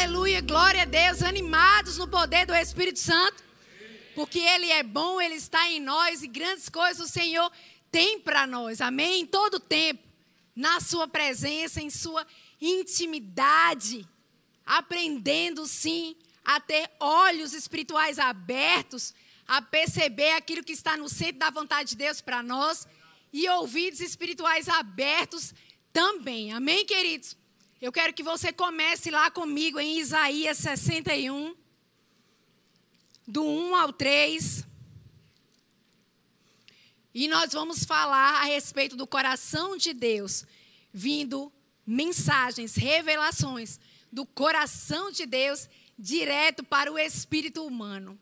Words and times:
Aleluia, 0.00 0.40
glória 0.40 0.82
a 0.82 0.84
Deus, 0.84 1.24
animados 1.24 1.98
no 1.98 2.06
poder 2.06 2.46
do 2.46 2.54
Espírito 2.54 3.00
Santo, 3.00 3.42
porque 4.14 4.38
Ele 4.38 4.70
é 4.70 4.84
bom, 4.84 5.20
Ele 5.20 5.34
está 5.34 5.68
em 5.72 5.80
nós 5.80 6.22
e 6.22 6.28
grandes 6.28 6.68
coisas 6.68 7.10
o 7.10 7.12
Senhor 7.12 7.50
tem 7.90 8.20
para 8.20 8.46
nós, 8.46 8.80
amém? 8.80 9.22
Em 9.22 9.26
todo 9.26 9.58
tempo, 9.58 10.00
na 10.54 10.78
Sua 10.78 11.08
presença, 11.08 11.82
em 11.82 11.90
Sua 11.90 12.24
intimidade, 12.60 14.08
aprendendo 14.64 15.66
sim 15.66 16.14
a 16.44 16.60
ter 16.60 16.88
olhos 17.00 17.52
espirituais 17.52 18.20
abertos, 18.20 19.12
a 19.48 19.60
perceber 19.60 20.30
aquilo 20.34 20.62
que 20.62 20.72
está 20.72 20.96
no 20.96 21.08
centro 21.08 21.40
da 21.40 21.50
vontade 21.50 21.90
de 21.90 21.96
Deus 21.96 22.20
para 22.20 22.40
nós 22.40 22.86
e 23.32 23.48
ouvidos 23.48 23.98
espirituais 23.98 24.68
abertos 24.68 25.52
também, 25.92 26.52
amém, 26.52 26.86
queridos? 26.86 27.36
Eu 27.80 27.92
quero 27.92 28.12
que 28.12 28.24
você 28.24 28.52
comece 28.52 29.08
lá 29.08 29.30
comigo 29.30 29.78
em 29.78 30.00
Isaías 30.00 30.58
61, 30.58 31.54
do 33.24 33.44
1 33.44 33.76
ao 33.76 33.92
3. 33.92 34.66
E 37.14 37.28
nós 37.28 37.52
vamos 37.52 37.84
falar 37.84 38.42
a 38.42 38.44
respeito 38.46 38.96
do 38.96 39.06
coração 39.06 39.76
de 39.76 39.92
Deus, 39.92 40.44
vindo 40.92 41.52
mensagens, 41.86 42.74
revelações 42.74 43.78
do 44.10 44.26
coração 44.26 45.12
de 45.12 45.24
Deus 45.24 45.68
direto 45.96 46.64
para 46.64 46.92
o 46.92 46.98
espírito 46.98 47.64
humano, 47.64 48.18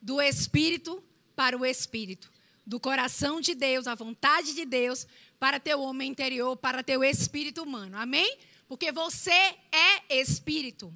do 0.00 0.18
espírito 0.18 1.04
para 1.36 1.58
o 1.58 1.66
espírito, 1.66 2.32
do 2.66 2.80
coração 2.80 3.38
de 3.38 3.54
Deus, 3.54 3.86
a 3.86 3.94
vontade 3.94 4.54
de 4.54 4.64
Deus 4.64 5.06
para 5.38 5.60
teu 5.60 5.82
homem 5.82 6.10
interior, 6.10 6.56
para 6.56 6.82
teu 6.82 7.04
espírito 7.04 7.62
humano. 7.62 7.98
Amém? 7.98 8.38
Porque 8.68 8.90
você 8.92 9.30
é 9.30 10.20
espírito. 10.20 10.92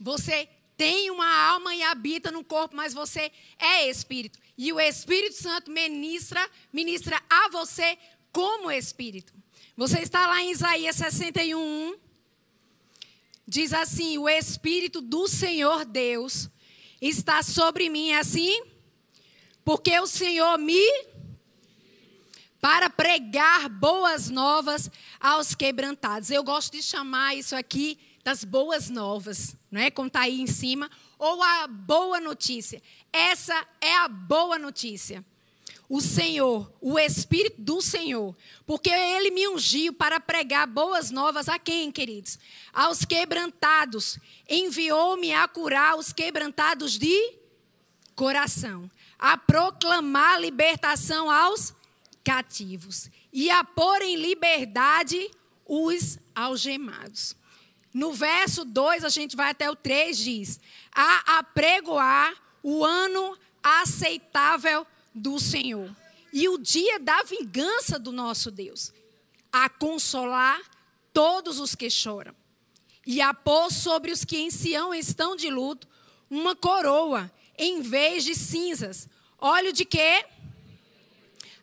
Você 0.00 0.48
tem 0.76 1.10
uma 1.10 1.28
alma 1.28 1.74
e 1.74 1.82
habita 1.82 2.30
no 2.30 2.44
corpo, 2.44 2.76
mas 2.76 2.94
você 2.94 3.32
é 3.58 3.88
espírito. 3.88 4.38
E 4.56 4.72
o 4.72 4.80
Espírito 4.80 5.36
Santo 5.36 5.70
ministra, 5.70 6.48
ministra 6.72 7.20
a 7.28 7.48
você 7.48 7.96
como 8.32 8.70
espírito. 8.70 9.32
Você 9.76 10.00
está 10.00 10.26
lá 10.26 10.42
em 10.42 10.50
Isaías 10.50 10.96
61, 10.96 11.96
diz 13.46 13.72
assim: 13.72 14.18
O 14.18 14.28
Espírito 14.28 15.00
do 15.00 15.28
Senhor 15.28 15.84
Deus 15.84 16.48
está 17.00 17.42
sobre 17.42 17.88
mim, 17.88 18.10
é 18.10 18.18
assim? 18.18 18.64
Porque 19.64 19.98
o 20.00 20.06
Senhor 20.06 20.58
me 20.58 20.82
para 22.60 22.90
pregar 22.90 23.68
boas 23.68 24.28
novas 24.28 24.90
aos 25.20 25.54
quebrantados. 25.54 26.30
Eu 26.30 26.42
gosto 26.42 26.72
de 26.72 26.82
chamar 26.82 27.36
isso 27.36 27.54
aqui 27.54 27.98
das 28.24 28.44
boas 28.44 28.90
novas, 28.90 29.56
não 29.70 29.80
é? 29.80 29.90
Como 29.90 30.08
está 30.08 30.20
aí 30.20 30.40
em 30.40 30.46
cima, 30.46 30.90
ou 31.18 31.42
a 31.42 31.66
boa 31.66 32.20
notícia. 32.20 32.82
Essa 33.12 33.66
é 33.80 33.96
a 33.96 34.08
boa 34.08 34.58
notícia. 34.58 35.24
O 35.88 36.02
Senhor, 36.02 36.70
o 36.82 36.98
Espírito 36.98 37.62
do 37.62 37.80
Senhor, 37.80 38.36
porque 38.66 38.90
Ele 38.90 39.30
me 39.30 39.48
ungiu 39.48 39.94
para 39.94 40.20
pregar 40.20 40.66
boas 40.66 41.10
novas 41.10 41.48
a 41.48 41.58
quem, 41.58 41.90
queridos? 41.90 42.38
Aos 42.74 43.06
quebrantados. 43.06 44.18
Enviou-me 44.46 45.32
a 45.32 45.48
curar 45.48 45.96
os 45.96 46.12
quebrantados 46.12 46.98
de 46.98 47.38
coração, 48.14 48.90
a 49.18 49.38
proclamar 49.38 50.38
libertação 50.38 51.30
aos 51.30 51.72
cativos 52.28 53.08
e 53.32 53.50
a 53.50 53.64
pôr 53.64 54.02
em 54.02 54.16
liberdade 54.16 55.30
os 55.64 56.18
algemados. 56.34 57.34
No 57.94 58.12
verso 58.12 58.66
2, 58.66 59.02
a 59.02 59.08
gente 59.08 59.34
vai 59.34 59.50
até 59.50 59.70
o 59.70 59.74
3, 59.74 60.18
diz: 60.18 60.60
A 60.92 61.38
apregoar 61.38 62.34
o 62.62 62.84
ano 62.84 63.34
aceitável 63.62 64.86
do 65.14 65.38
Senhor 65.38 65.90
e 66.30 66.50
o 66.50 66.58
dia 66.58 67.00
da 67.00 67.22
vingança 67.22 67.98
do 67.98 68.12
nosso 68.12 68.50
Deus, 68.50 68.92
a 69.50 69.70
consolar 69.70 70.60
todos 71.14 71.58
os 71.58 71.74
que 71.74 71.88
choram 71.88 72.34
e 73.06 73.22
a 73.22 73.32
pôr 73.32 73.72
sobre 73.72 74.12
os 74.12 74.22
que 74.22 74.36
em 74.36 74.50
Sião 74.50 74.92
estão 74.92 75.34
de 75.34 75.48
luto 75.48 75.88
uma 76.28 76.54
coroa 76.54 77.32
em 77.56 77.80
vez 77.80 78.22
de 78.22 78.34
cinzas. 78.34 79.08
Óleo 79.38 79.72
de 79.72 79.86
quê? 79.86 80.26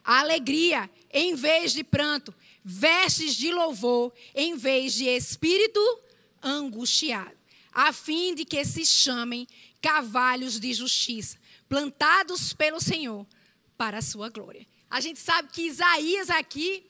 Alegria 0.06 0.90
em 1.12 1.34
vez 1.36 1.74
de 1.74 1.84
pranto, 1.84 2.34
vestes 2.64 3.36
de 3.36 3.52
louvor 3.52 4.14
em 4.34 4.56
vez 4.56 4.94
de 4.94 5.06
espírito 5.06 5.80
angustiado, 6.42 7.36
a 7.72 7.92
fim 7.92 8.36
de 8.36 8.46
que 8.46 8.64
se 8.64 8.86
chamem 8.86 9.48
cavalhos 9.82 10.60
de 10.60 10.74
justiça, 10.74 11.38
plantados 11.68 12.54
pelo 12.54 12.80
Senhor 12.80 13.26
para 13.78 13.98
a 13.98 14.02
sua 14.02 14.30
glória. 14.30 14.66
A 14.90 15.02
gente 15.02 15.20
sabe 15.20 15.50
que 15.52 15.64
Isaías 15.64 16.30
aqui, 16.30 16.86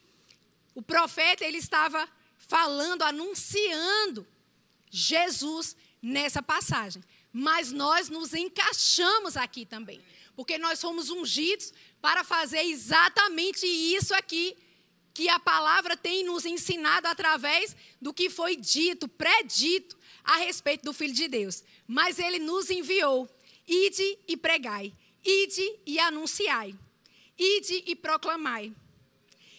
o 0.74 0.82
profeta, 0.82 1.44
ele 1.44 1.58
estava 1.58 2.08
falando, 2.38 3.02
anunciando 3.02 4.26
Jesus 4.90 5.76
nessa 6.00 6.42
passagem. 6.42 7.02
Mas 7.38 7.70
nós 7.70 8.08
nos 8.08 8.32
encaixamos 8.32 9.36
aqui 9.36 9.66
também, 9.66 10.00
porque 10.34 10.56
nós 10.56 10.78
somos 10.78 11.10
ungidos 11.10 11.70
para 12.00 12.24
fazer 12.24 12.62
exatamente 12.62 13.66
isso 13.66 14.14
aqui 14.14 14.56
que 15.12 15.28
a 15.28 15.38
palavra 15.38 15.98
tem 15.98 16.24
nos 16.24 16.46
ensinado 16.46 17.06
através 17.06 17.76
do 18.00 18.14
que 18.14 18.30
foi 18.30 18.56
dito, 18.56 19.06
predito 19.06 19.98
a 20.24 20.38
respeito 20.38 20.82
do 20.86 20.94
Filho 20.94 21.12
de 21.12 21.28
Deus. 21.28 21.62
Mas 21.86 22.18
ele 22.18 22.38
nos 22.38 22.70
enviou: 22.70 23.28
ide 23.68 24.18
e 24.26 24.34
pregai, 24.34 24.90
ide 25.22 25.78
e 25.84 25.98
anunciai, 25.98 26.74
ide 27.38 27.84
e 27.86 27.94
proclamai, 27.94 28.72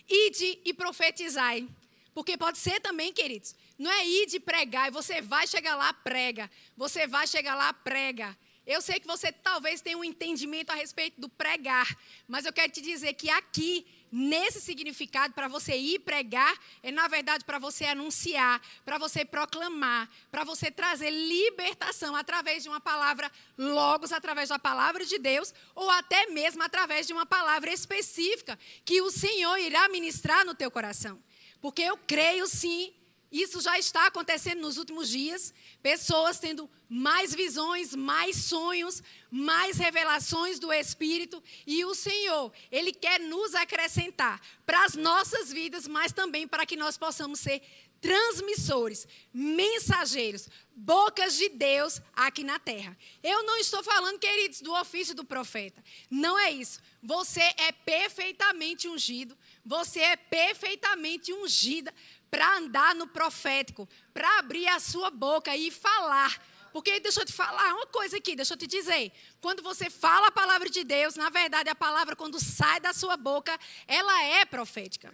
ide 0.09 0.59
e 0.65 0.73
profetizai. 0.73 1.69
Porque 2.11 2.35
pode 2.35 2.57
ser 2.57 2.79
também, 2.79 3.13
queridos, 3.13 3.53
não 3.77 3.91
é 3.91 4.07
ir 4.07 4.25
de 4.25 4.39
pregar, 4.39 4.91
você 4.91 5.21
vai 5.21 5.45
chegar 5.45 5.75
lá, 5.75 5.93
prega. 5.93 6.49
Você 6.75 7.05
vai 7.05 7.27
chegar 7.27 7.55
lá, 7.55 7.71
prega. 7.71 8.35
Eu 8.67 8.81
sei 8.81 8.99
que 8.99 9.07
você 9.07 9.31
talvez 9.31 9.79
tenha 9.79 9.97
um 9.97 10.03
entendimento 10.03 10.71
a 10.71 10.75
respeito 10.75 11.21
do 11.21 11.29
pregar, 11.29 11.88
mas 12.27 12.45
eu 12.45 12.51
quero 12.51 12.69
te 12.69 12.81
dizer 12.81 13.13
que 13.13 13.29
aqui, 13.29 13.88
nesse 14.11 14.59
significado, 14.59 15.33
para 15.33 15.47
você 15.47 15.77
ir 15.77 15.99
pregar, 15.99 16.53
é 16.83 16.91
na 16.91 17.07
verdade 17.07 17.45
para 17.45 17.59
você 17.59 17.85
anunciar, 17.85 18.61
para 18.83 18.97
você 18.97 19.23
proclamar, 19.23 20.09
para 20.29 20.44
você 20.44 20.69
trazer 20.69 21.09
libertação 21.09 22.13
através 22.13 22.63
de 22.63 22.67
uma 22.67 22.81
palavra, 22.81 23.31
logos 23.57 24.11
através 24.11 24.49
da 24.49 24.59
palavra 24.59 25.05
de 25.05 25.17
Deus, 25.17 25.53
ou 25.73 25.89
até 25.89 26.27
mesmo 26.27 26.61
através 26.61 27.07
de 27.07 27.13
uma 27.13 27.25
palavra 27.25 27.71
específica 27.71 28.59
que 28.83 29.01
o 29.01 29.09
Senhor 29.09 29.57
irá 29.59 29.88
ministrar 29.88 30.44
no 30.45 30.53
teu 30.53 30.69
coração. 30.69 31.23
Porque 31.61 31.83
eu 31.83 31.97
creio 31.97 32.45
sim 32.47 32.94
isso 33.31 33.59
já 33.59 33.77
está 33.77 34.07
acontecendo 34.07 34.61
nos 34.61 34.77
últimos 34.77 35.09
dias. 35.09 35.53
Pessoas 35.83 36.39
tendo 36.39 36.69
mais 36.88 37.33
visões, 37.33 37.93
mais 37.93 38.38
sonhos, 38.38 39.03
mais 39.29 39.77
revelações 39.77 40.59
do 40.59 40.71
Espírito. 40.71 41.43
E 41.65 41.83
o 41.83 41.93
Senhor, 41.93 42.51
Ele 42.71 42.93
quer 42.93 43.19
nos 43.19 43.53
acrescentar 43.53 44.41
para 44.65 44.85
as 44.85 44.95
nossas 44.95 45.51
vidas, 45.51 45.88
mas 45.88 46.11
também 46.11 46.47
para 46.47 46.65
que 46.65 46.77
nós 46.77 46.97
possamos 46.97 47.39
ser 47.39 47.61
transmissores, 47.99 49.07
mensageiros, 49.33 50.47
bocas 50.75 51.35
de 51.35 51.49
Deus 51.49 52.01
aqui 52.13 52.44
na 52.44 52.59
terra. 52.59 52.97
Eu 53.23 53.44
não 53.44 53.57
estou 53.57 53.83
falando, 53.83 54.19
queridos, 54.19 54.61
do 54.61 54.73
ofício 54.73 55.15
do 55.15 55.25
profeta. 55.25 55.83
Não 56.09 56.38
é 56.38 56.51
isso. 56.51 56.79
Você 57.01 57.41
é 57.41 57.71
perfeitamente 57.71 58.88
ungido, 58.88 59.38
você 59.65 59.99
é 59.99 60.15
perfeitamente 60.15 61.33
ungida 61.33 61.94
para 62.29 62.57
andar 62.57 62.93
no 62.95 63.07
profético, 63.07 63.88
para 64.13 64.39
abrir 64.39 64.67
a 64.67 64.79
sua 64.79 65.09
boca 65.09 65.55
e 65.55 65.71
falar. 65.71 66.41
Porque 66.71 67.00
deixa 67.00 67.21
eu 67.21 67.25
te 67.25 67.33
falar 67.33 67.74
uma 67.74 67.88
coisa 67.88 68.18
aqui, 68.18 68.35
deixa 68.35 68.53
eu 68.53 68.57
te 68.57 68.68
dizer. 68.68 69.12
Quando 69.41 69.63
você 69.63 69.89
fala 69.89 70.27
a 70.27 70.31
palavra 70.31 70.69
de 70.69 70.83
Deus, 70.83 71.15
na 71.15 71.29
verdade 71.29 71.69
a 71.69 71.75
palavra 71.75 72.15
quando 72.15 72.39
sai 72.39 72.79
da 72.79 72.94
sua 72.94 73.18
boca, 73.18 73.57
ela 73.88 74.24
é 74.24 74.45
profética. 74.45 75.13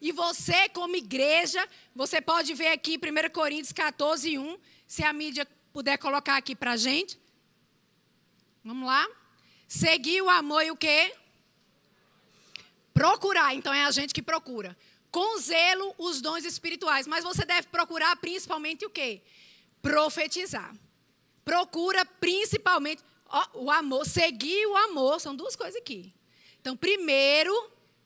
E 0.00 0.12
você, 0.12 0.68
como 0.68 0.94
igreja, 0.94 1.68
você 1.94 2.20
pode 2.20 2.54
ver 2.54 2.68
aqui 2.68 2.96
1 2.96 3.30
Coríntios 3.30 3.72
14, 3.72 4.38
1, 4.38 4.58
se 4.86 5.02
a 5.02 5.12
mídia 5.12 5.46
puder 5.72 5.98
colocar 5.98 6.36
aqui 6.36 6.54
para 6.54 6.76
gente. 6.76 7.18
Vamos 8.64 8.86
lá? 8.86 9.06
Seguir 9.66 10.22
o 10.22 10.30
amor 10.30 10.64
e 10.64 10.70
o 10.70 10.76
quê? 10.76 11.14
Procurar. 12.94 13.54
Então 13.54 13.74
é 13.74 13.84
a 13.84 13.90
gente 13.90 14.14
que 14.14 14.22
procura 14.22 14.76
com 15.10 15.38
zelo 15.38 15.94
os 15.98 16.20
dons 16.20 16.44
espirituais, 16.44 17.06
mas 17.06 17.24
você 17.24 17.44
deve 17.44 17.68
procurar 17.68 18.14
principalmente 18.16 18.84
o 18.84 18.90
quê? 18.90 19.22
Profetizar. 19.80 20.74
Procura 21.44 22.04
principalmente 22.04 23.02
ó, 23.26 23.46
o 23.54 23.70
amor, 23.70 24.06
seguir 24.06 24.66
o 24.66 24.76
amor, 24.76 25.20
são 25.20 25.34
duas 25.34 25.56
coisas 25.56 25.80
aqui. 25.80 26.12
Então, 26.60 26.76
primeiro, 26.76 27.52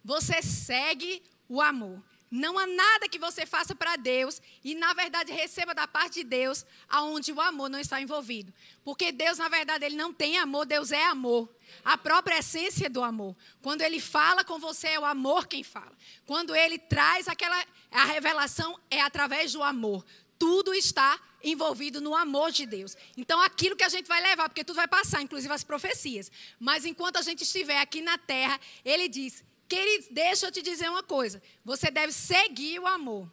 você 0.04 0.42
segue 0.42 1.22
o 1.48 1.60
amor. 1.60 2.02
Não 2.34 2.58
há 2.58 2.66
nada 2.66 3.10
que 3.10 3.18
você 3.18 3.44
faça 3.44 3.74
para 3.74 3.94
Deus 3.96 4.40
e, 4.64 4.74
na 4.74 4.94
verdade, 4.94 5.30
receba 5.30 5.74
da 5.74 5.86
parte 5.86 6.20
de 6.20 6.24
Deus 6.24 6.64
aonde 6.88 7.30
o 7.30 7.38
amor 7.38 7.68
não 7.68 7.78
está 7.78 8.00
envolvido. 8.00 8.50
Porque 8.82 9.12
Deus, 9.12 9.36
na 9.36 9.50
verdade, 9.50 9.84
ele 9.84 9.96
não 9.96 10.14
tem 10.14 10.38
amor, 10.38 10.64
Deus 10.64 10.92
é 10.92 11.04
amor. 11.04 11.46
A 11.84 11.98
própria 11.98 12.38
essência 12.38 12.88
do 12.88 13.02
amor. 13.02 13.36
Quando 13.60 13.82
ele 13.82 14.00
fala 14.00 14.42
com 14.44 14.58
você, 14.58 14.88
é 14.88 14.98
o 14.98 15.04
amor 15.04 15.46
quem 15.46 15.62
fala. 15.62 15.92
Quando 16.24 16.56
ele 16.56 16.78
traz 16.78 17.28
aquela. 17.28 17.66
A 17.90 18.06
revelação 18.06 18.80
é 18.90 19.02
através 19.02 19.52
do 19.52 19.62
amor. 19.62 20.02
Tudo 20.38 20.72
está 20.72 21.20
envolvido 21.44 22.00
no 22.00 22.16
amor 22.16 22.50
de 22.50 22.64
Deus. 22.64 22.96
Então, 23.14 23.42
aquilo 23.42 23.76
que 23.76 23.84
a 23.84 23.90
gente 23.90 24.08
vai 24.08 24.22
levar, 24.22 24.48
porque 24.48 24.64
tudo 24.64 24.76
vai 24.76 24.88
passar, 24.88 25.20
inclusive 25.20 25.52
as 25.52 25.64
profecias. 25.64 26.32
Mas 26.58 26.86
enquanto 26.86 27.18
a 27.18 27.22
gente 27.22 27.42
estiver 27.42 27.78
aqui 27.78 28.00
na 28.00 28.16
terra, 28.16 28.58
ele 28.82 29.06
diz: 29.06 29.44
Queridos, 29.72 30.08
deixa 30.10 30.48
eu 30.48 30.52
te 30.52 30.60
dizer 30.60 30.90
uma 30.90 31.02
coisa. 31.02 31.42
Você 31.64 31.90
deve 31.90 32.12
seguir 32.12 32.78
o 32.78 32.86
amor. 32.86 33.26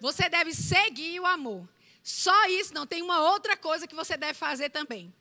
Você 0.00 0.28
deve 0.28 0.54
seguir 0.54 1.18
o 1.18 1.26
amor. 1.26 1.68
Só 2.04 2.46
isso, 2.46 2.72
não 2.72 2.86
tem 2.86 3.02
uma 3.02 3.20
outra 3.32 3.56
coisa 3.56 3.88
que 3.88 3.96
você 3.96 4.16
deve 4.16 4.34
fazer 4.34 4.70
também. 4.70 5.12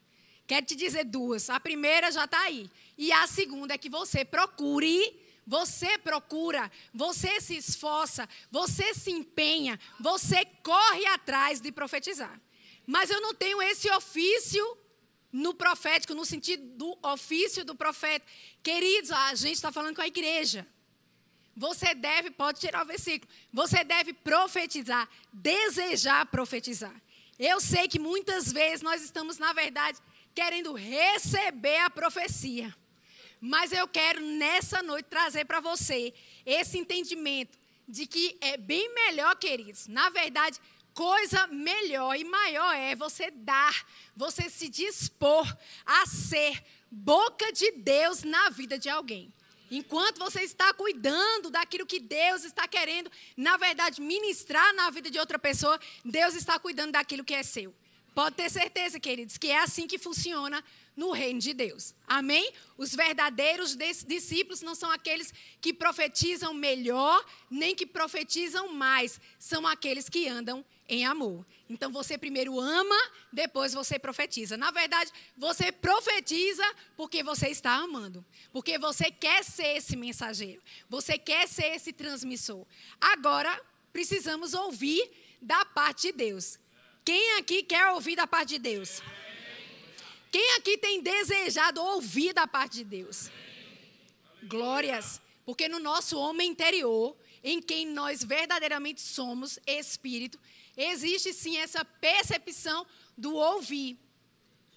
Quero 0.45 0.67
te 0.67 0.75
dizer 0.75 1.03
duas. 1.03 1.49
A 1.49 1.59
primeira 1.59 2.11
já 2.11 2.25
está 2.25 2.39
aí. 2.41 2.69
E 2.95 3.11
a 3.11 3.25
segunda 3.25 3.73
é 3.73 3.77
que 3.79 3.89
você 3.89 4.23
procure, 4.23 5.19
você 5.47 5.97
procura, 5.97 6.71
você 6.93 7.41
se 7.41 7.57
esforça, 7.57 8.29
você 8.51 8.93
se 8.93 9.09
empenha, 9.09 9.79
você 9.99 10.45
corre 10.61 11.07
atrás 11.07 11.59
de 11.59 11.71
profetizar. 11.71 12.39
Mas 12.85 13.09
eu 13.09 13.19
não 13.19 13.33
tenho 13.33 13.59
esse 13.63 13.89
ofício 13.89 14.77
no 15.31 15.53
profético, 15.53 16.13
no 16.13 16.25
sentido 16.25 16.63
do 16.75 16.97
ofício 17.03 17.63
do 17.63 17.75
profeta. 17.75 18.25
Queridos, 18.63 19.11
a 19.11 19.35
gente 19.35 19.55
está 19.55 19.71
falando 19.71 19.95
com 19.95 20.01
a 20.01 20.07
igreja. 20.07 20.67
Você 21.55 21.93
deve, 21.93 22.31
pode 22.31 22.59
tirar 22.59 22.83
o 22.83 22.87
versículo, 22.87 23.29
você 23.51 23.83
deve 23.83 24.13
profetizar, 24.13 25.09
desejar 25.31 26.25
profetizar. 26.27 26.95
Eu 27.37 27.59
sei 27.59 27.87
que 27.87 27.99
muitas 27.99 28.51
vezes 28.51 28.81
nós 28.81 29.03
estamos, 29.03 29.37
na 29.37 29.51
verdade, 29.53 29.99
querendo 30.33 30.73
receber 30.73 31.77
a 31.79 31.89
profecia. 31.89 32.73
Mas 33.41 33.71
eu 33.71 33.87
quero 33.87 34.21
nessa 34.21 34.81
noite 34.83 35.05
trazer 35.05 35.45
para 35.45 35.59
você 35.59 36.13
esse 36.45 36.77
entendimento 36.77 37.57
de 37.87 38.05
que 38.05 38.37
é 38.39 38.55
bem 38.55 38.93
melhor, 38.93 39.35
queridos, 39.35 39.87
na 39.87 40.09
verdade, 40.09 40.59
coisa 40.93 41.47
melhor 41.47 42.15
e 42.15 42.23
maior 42.23 42.73
é 42.75 42.95
você 42.95 43.31
dar, 43.31 43.85
você 44.15 44.49
se 44.49 44.69
dispor 44.69 45.45
a 45.85 46.05
ser 46.05 46.63
boca 46.91 47.51
de 47.51 47.71
Deus 47.71 48.23
na 48.23 48.49
vida 48.49 48.77
de 48.77 48.89
alguém. 48.89 49.33
Enquanto 49.71 50.17
você 50.17 50.41
está 50.41 50.73
cuidando 50.73 51.51
daquilo 51.51 51.85
que 51.85 51.99
Deus 51.99 52.43
está 52.43 52.67
querendo, 52.67 53.11
na 53.37 53.55
verdade, 53.55 54.01
ministrar 54.01 54.73
na 54.73 54.89
vida 54.89 55.11
de 55.11 55.19
outra 55.19 55.37
pessoa, 55.37 55.79
Deus 56.03 56.33
está 56.33 56.57
cuidando 56.57 56.93
daquilo 56.93 57.23
que 57.23 57.35
é 57.35 57.43
seu. 57.43 57.73
Pode 58.15 58.35
ter 58.35 58.49
certeza, 58.49 58.99
queridos, 58.99 59.37
que 59.37 59.47
é 59.51 59.59
assim 59.59 59.87
que 59.87 59.99
funciona 59.99 60.63
no 60.95 61.11
reino 61.11 61.39
de 61.39 61.53
Deus. 61.53 61.93
Amém? 62.07 62.51
Os 62.77 62.93
verdadeiros 62.93 63.75
discípulos 64.05 64.61
não 64.61 64.75
são 64.75 64.91
aqueles 64.91 65.33
que 65.61 65.73
profetizam 65.73 66.53
melhor, 66.53 67.23
nem 67.49 67.75
que 67.75 67.85
profetizam 67.85 68.73
mais. 68.73 69.19
São 69.37 69.65
aqueles 69.65 70.09
que 70.09 70.27
andam 70.27 70.65
em 70.89 71.05
amor. 71.05 71.45
Então 71.69 71.91
você 71.91 72.17
primeiro 72.17 72.59
ama, 72.59 72.95
depois 73.31 73.73
você 73.73 73.99
profetiza. 73.99 74.57
Na 74.57 74.71
verdade, 74.71 75.11
você 75.37 75.71
profetiza 75.71 76.63
porque 76.97 77.23
você 77.23 77.47
está 77.49 77.75
amando. 77.75 78.25
Porque 78.51 78.77
você 78.79 79.11
quer 79.11 79.43
ser 79.43 79.77
esse 79.77 79.95
mensageiro. 79.95 80.61
Você 80.89 81.17
quer 81.17 81.47
ser 81.47 81.75
esse 81.75 81.93
transmissor. 81.93 82.65
Agora, 82.99 83.61
precisamos 83.93 84.53
ouvir 84.53 85.09
da 85.41 85.63
parte 85.63 86.11
de 86.11 86.13
Deus. 86.13 86.59
Quem 87.05 87.37
aqui 87.37 87.63
quer 87.63 87.87
ouvir 87.91 88.15
da 88.15 88.27
parte 88.27 88.49
de 88.49 88.59
Deus? 88.59 89.01
Quem 90.31 90.55
aqui 90.55 90.77
tem 90.77 91.01
desejado 91.01 91.81
ouvir 91.81 92.33
da 92.33 92.45
parte 92.47 92.77
de 92.77 92.83
Deus? 92.83 93.31
Glórias. 94.43 95.21
Porque 95.45 95.67
no 95.67 95.79
nosso 95.79 96.17
homem 96.17 96.51
interior, 96.51 97.17
em 97.43 97.59
quem 97.59 97.87
nós 97.87 98.23
verdadeiramente 98.23 99.01
somos 99.01 99.57
espírito, 99.65 100.39
existe 100.77 101.33
sim 101.33 101.57
essa 101.57 101.83
percepção 101.83 102.85
do 103.17 103.33
ouvir. 103.33 103.97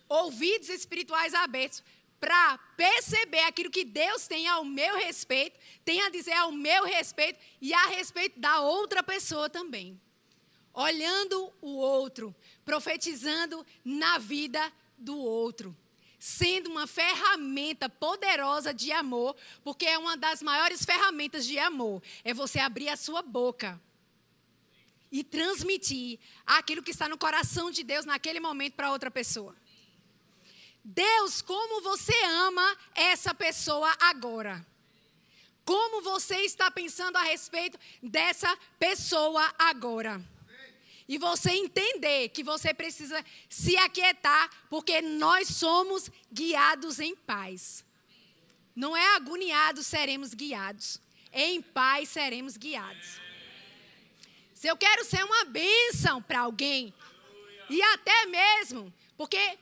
Ouvidos 0.09 0.69
espirituais 0.71 1.35
abertos 1.35 1.83
para 2.19 2.57
perceber 2.77 3.41
aquilo 3.41 3.71
que 3.71 3.85
Deus 3.85 4.27
tem 4.29 4.47
ao 4.47 4.65
meu 4.65 4.97
respeito, 4.97 5.59
tem 5.85 6.01
a 6.03 6.09
dizer 6.09 6.35
ao 6.35 6.53
meu 6.53 6.85
respeito 6.85 7.39
e 7.61 7.75
a 7.75 7.87
respeito 7.89 8.39
da 8.39 8.61
outra 8.61 9.03
pessoa 9.03 9.51
também. 9.51 10.01
Olhando 10.73 11.53
o 11.61 11.73
outro, 11.77 12.35
profetizando 12.65 13.67
na 13.85 14.19
vida 14.19 14.73
do 15.03 15.17
outro, 15.17 15.77
sendo 16.19 16.71
uma 16.71 16.87
ferramenta 16.87 17.89
poderosa 17.89 18.73
de 18.73 18.93
amor, 18.93 19.37
porque 19.65 19.85
é 19.85 19.99
uma 19.99 20.17
das 20.17 20.43
maiores 20.43 20.85
ferramentas 20.85 21.45
de 21.45 21.59
amor, 21.59 22.03
é 22.23 22.33
você 22.33 22.59
abrir 22.59 22.89
a 22.89 22.97
sua 22.97 23.23
boca 23.23 23.81
e 25.11 25.23
transmitir 25.23 26.19
aquilo 26.47 26.83
que 26.83 26.91
está 26.91 27.09
no 27.09 27.19
coração 27.19 27.71
de 27.71 27.85
Deus 27.85 28.07
naquele 28.07 28.41
momento 28.41 28.75
para 28.75 28.91
outra 28.91 29.11
pessoa. 29.11 29.55
Deus, 30.85 31.43
como 31.43 31.83
você 31.83 32.15
ama 32.25 32.77
essa 32.95 33.35
pessoa 33.35 33.95
agora? 34.01 34.67
Como 35.65 36.03
você 36.03 36.39
está 36.39 36.71
pensando 36.71 37.17
a 37.17 37.23
respeito 37.23 37.79
dessa 38.03 38.57
pessoa 38.79 39.55
agora? 39.59 40.21
E 41.09 41.19
você 41.19 41.51
entender 41.51 42.29
que 42.29 42.43
você 42.43 42.73
precisa 42.73 43.25
se 43.49 43.77
aquietar, 43.77 44.51
porque 44.71 45.03
nós 45.03 45.49
somos 45.49 46.11
guiados 46.33 47.01
em 47.01 47.15
paz. 47.15 47.85
Não 48.75 48.97
é 48.97 49.17
agoniados 49.17 49.87
seremos 49.87 50.33
guiados, 50.33 51.01
em 51.33 51.61
paz 51.61 52.09
seremos 52.09 52.57
guiados. 52.57 53.21
Se 54.55 54.69
eu 54.69 54.77
quero 54.77 55.05
ser 55.05 55.25
uma 55.25 55.45
bênção 55.45 56.23
para 56.23 56.41
alguém, 56.41 56.95
e 57.69 57.83
até 57.83 58.27
mesmo, 58.27 58.93
porque 59.17 59.59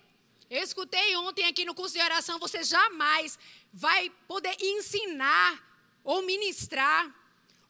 eu 0.49 0.63
escutei 0.63 1.17
ontem 1.17 1.47
aqui 1.47 1.65
no 1.65 1.75
curso 1.75 1.95
de 1.95 2.03
oração, 2.03 2.39
você 2.39 2.63
jamais 2.63 3.39
vai 3.73 4.11
poder 4.27 4.57
ensinar 4.61 5.65
ou 6.03 6.23
ministrar 6.23 7.15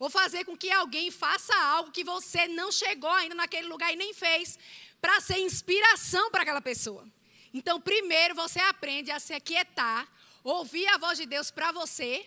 ou 0.00 0.10
fazer 0.10 0.44
com 0.44 0.56
que 0.56 0.70
alguém 0.72 1.12
faça 1.12 1.54
algo 1.54 1.92
que 1.92 2.02
você 2.02 2.48
não 2.48 2.72
chegou 2.72 3.10
ainda 3.10 3.36
naquele 3.36 3.68
lugar 3.68 3.92
e 3.92 3.96
nem 3.96 4.12
fez, 4.12 4.58
para 5.00 5.20
ser 5.20 5.38
inspiração 5.38 6.28
para 6.32 6.42
aquela 6.42 6.60
pessoa. 6.60 7.06
Então, 7.54 7.80
primeiro 7.80 8.34
você 8.34 8.58
aprende 8.58 9.12
a 9.12 9.20
se 9.20 9.32
aquietar, 9.32 10.10
ouvir 10.42 10.88
a 10.88 10.98
voz 10.98 11.18
de 11.18 11.26
Deus 11.26 11.52
para 11.52 11.70
você. 11.70 12.26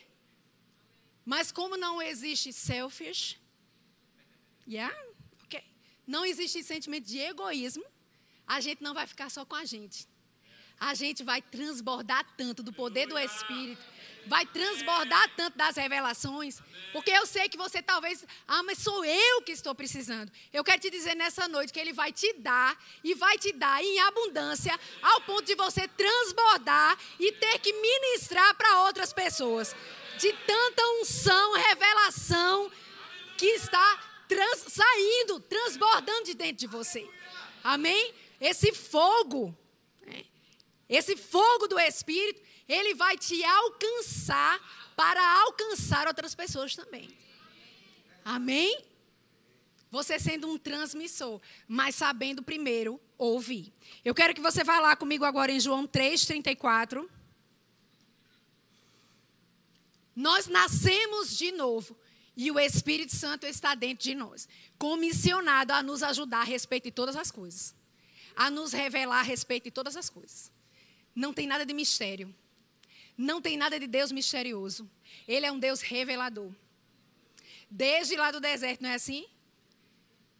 Mas 1.25 1.51
como 1.51 1.75
não 1.75 2.01
existe 2.01 2.53
selfish, 2.53 3.37
Yeah? 4.67 4.93
Ok. 5.43 5.61
Não 6.07 6.25
existe 6.25 6.63
sentimento 6.63 7.05
de 7.05 7.19
egoísmo. 7.19 7.83
A 8.47 8.59
gente 8.59 8.81
não 8.81 8.93
vai 8.93 9.07
ficar 9.07 9.29
só 9.29 9.45
com 9.45 9.55
a 9.55 9.65
gente. 9.65 10.07
A 10.79 10.93
gente 10.93 11.23
vai 11.23 11.41
transbordar 11.41 12.25
tanto 12.35 12.61
do 12.61 12.73
poder 12.73 13.07
do 13.07 13.17
Espírito, 13.17 13.81
vai 14.27 14.45
transbordar 14.45 15.29
tanto 15.35 15.57
das 15.57 15.75
revelações, 15.75 16.59
porque 16.91 17.11
eu 17.11 17.25
sei 17.25 17.49
que 17.49 17.57
você 17.57 17.81
talvez, 17.81 18.25
ah, 18.47 18.63
mas 18.63 18.77
sou 18.77 19.03
eu 19.03 19.41
que 19.41 19.51
estou 19.51 19.75
precisando. 19.75 20.31
Eu 20.51 20.63
quero 20.63 20.81
te 20.81 20.89
dizer 20.89 21.15
nessa 21.15 21.47
noite 21.47 21.73
que 21.73 21.79
Ele 21.79 21.93
vai 21.93 22.11
te 22.11 22.31
dar 22.33 22.77
e 23.03 23.13
vai 23.13 23.37
te 23.37 23.51
dar 23.51 23.83
em 23.83 23.99
abundância, 23.99 24.77
ao 25.01 25.21
ponto 25.21 25.43
de 25.43 25.55
você 25.55 25.87
transbordar 25.87 26.97
e 27.19 27.31
ter 27.33 27.59
que 27.59 27.73
ministrar 27.73 28.55
para 28.55 28.79
outras 28.81 29.11
pessoas. 29.11 29.75
De 30.17 30.31
tanta 30.31 30.87
unção, 31.01 31.53
revelação 31.53 32.71
que 33.37 33.47
está 33.47 33.99
trans, 34.27 34.65
saindo, 34.67 35.39
transbordando 35.41 36.25
de 36.25 36.33
dentro 36.33 36.57
de 36.57 36.67
você. 36.67 37.07
Amém? 37.63 38.13
Esse 38.39 38.73
fogo, 38.73 39.55
né? 40.05 40.23
esse 40.87 41.15
fogo 41.15 41.67
do 41.67 41.79
Espírito, 41.79 42.41
ele 42.67 42.93
vai 42.93 43.17
te 43.17 43.43
alcançar 43.43 44.93
para 44.95 45.41
alcançar 45.41 46.07
outras 46.07 46.33
pessoas 46.33 46.75
também. 46.75 47.09
Amém? 48.23 48.83
Você 49.91 50.17
sendo 50.19 50.49
um 50.49 50.57
transmissor, 50.57 51.39
mas 51.67 51.95
sabendo 51.95 52.41
primeiro 52.41 52.99
ouvir. 53.17 53.71
Eu 54.03 54.15
quero 54.15 54.33
que 54.33 54.41
você 54.41 54.63
vá 54.63 54.79
lá 54.79 54.95
comigo 54.95 55.23
agora 55.23 55.51
em 55.51 55.59
João 55.59 55.85
3,34. 55.85 57.07
Nós 60.15 60.47
nascemos 60.47 61.37
de 61.37 61.51
novo 61.51 61.97
e 62.35 62.49
o 62.49 62.59
Espírito 62.59 63.15
Santo 63.15 63.45
está 63.45 63.75
dentro 63.75 64.03
de 64.03 64.15
nós, 64.15 64.47
comissionado 64.77 65.73
a 65.73 65.83
nos 65.83 66.01
ajudar 66.01 66.41
a 66.41 66.43
respeito 66.43 66.85
de 66.85 66.91
todas 66.91 67.15
as 67.15 67.29
coisas, 67.29 67.75
a 68.35 68.49
nos 68.49 68.73
revelar 68.73 69.19
a 69.19 69.23
respeito 69.23 69.65
de 69.65 69.71
todas 69.71 69.95
as 69.95 70.09
coisas. 70.09 70.51
Não 71.15 71.31
tem 71.33 71.45
nada 71.45 71.65
de 71.65 71.73
mistério. 71.73 72.33
Não 73.17 73.41
tem 73.41 73.57
nada 73.57 73.79
de 73.79 73.87
Deus 73.87 74.11
misterioso. 74.11 74.89
Ele 75.27 75.45
é 75.45 75.51
um 75.51 75.59
Deus 75.59 75.81
revelador. 75.81 76.51
desde 77.69 78.15
lá 78.15 78.29
do 78.29 78.39
deserto, 78.39 78.81
não 78.81 78.89
é 78.89 78.93
assim? 78.95 79.25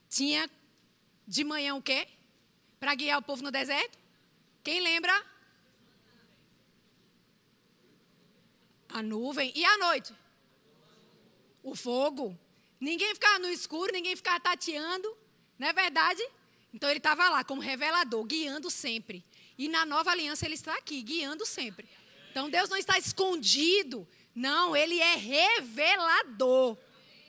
Tinha 0.08 0.48
de 1.28 1.44
manhã 1.44 1.74
o 1.74 1.82
quê? 1.82 2.08
Para 2.80 2.94
guiar 2.94 3.18
o 3.18 3.24
povo 3.24 3.42
no 3.42 3.50
deserto? 3.50 3.98
Quem 4.64 4.80
lembra? 4.80 5.14
A 8.90 9.02
nuvem. 9.02 9.52
E 9.56 9.66
à 9.66 9.78
noite? 9.80 10.14
O 11.64 11.76
fogo. 11.76 12.38
Ninguém 12.80 13.14
ficava 13.16 13.40
no 13.40 13.50
escuro, 13.50 13.92
ninguém 13.92 14.16
ficava 14.16 14.40
tateando. 14.40 15.18
Não 15.58 15.68
é 15.68 15.74
verdade? 15.74 16.22
Então 16.72 16.90
ele 16.90 17.00
estava 17.00 17.30
lá 17.30 17.44
como 17.44 17.62
revelador, 17.62 18.24
guiando 18.26 18.70
sempre. 18.70 19.26
E 19.58 19.68
na 19.68 19.86
nova 19.86 20.12
aliança 20.12 20.46
ele 20.46 20.56
está 20.56 20.76
aqui, 20.76 21.02
guiando 21.02 21.46
sempre. 21.46 21.90
Então 22.34 22.50
Deus 22.50 22.68
não 22.68 22.78
está 22.78 22.98
escondido. 22.98 24.08
Não, 24.34 24.76
ele 24.76 25.00
é 25.00 25.14
revelador. 25.14 26.76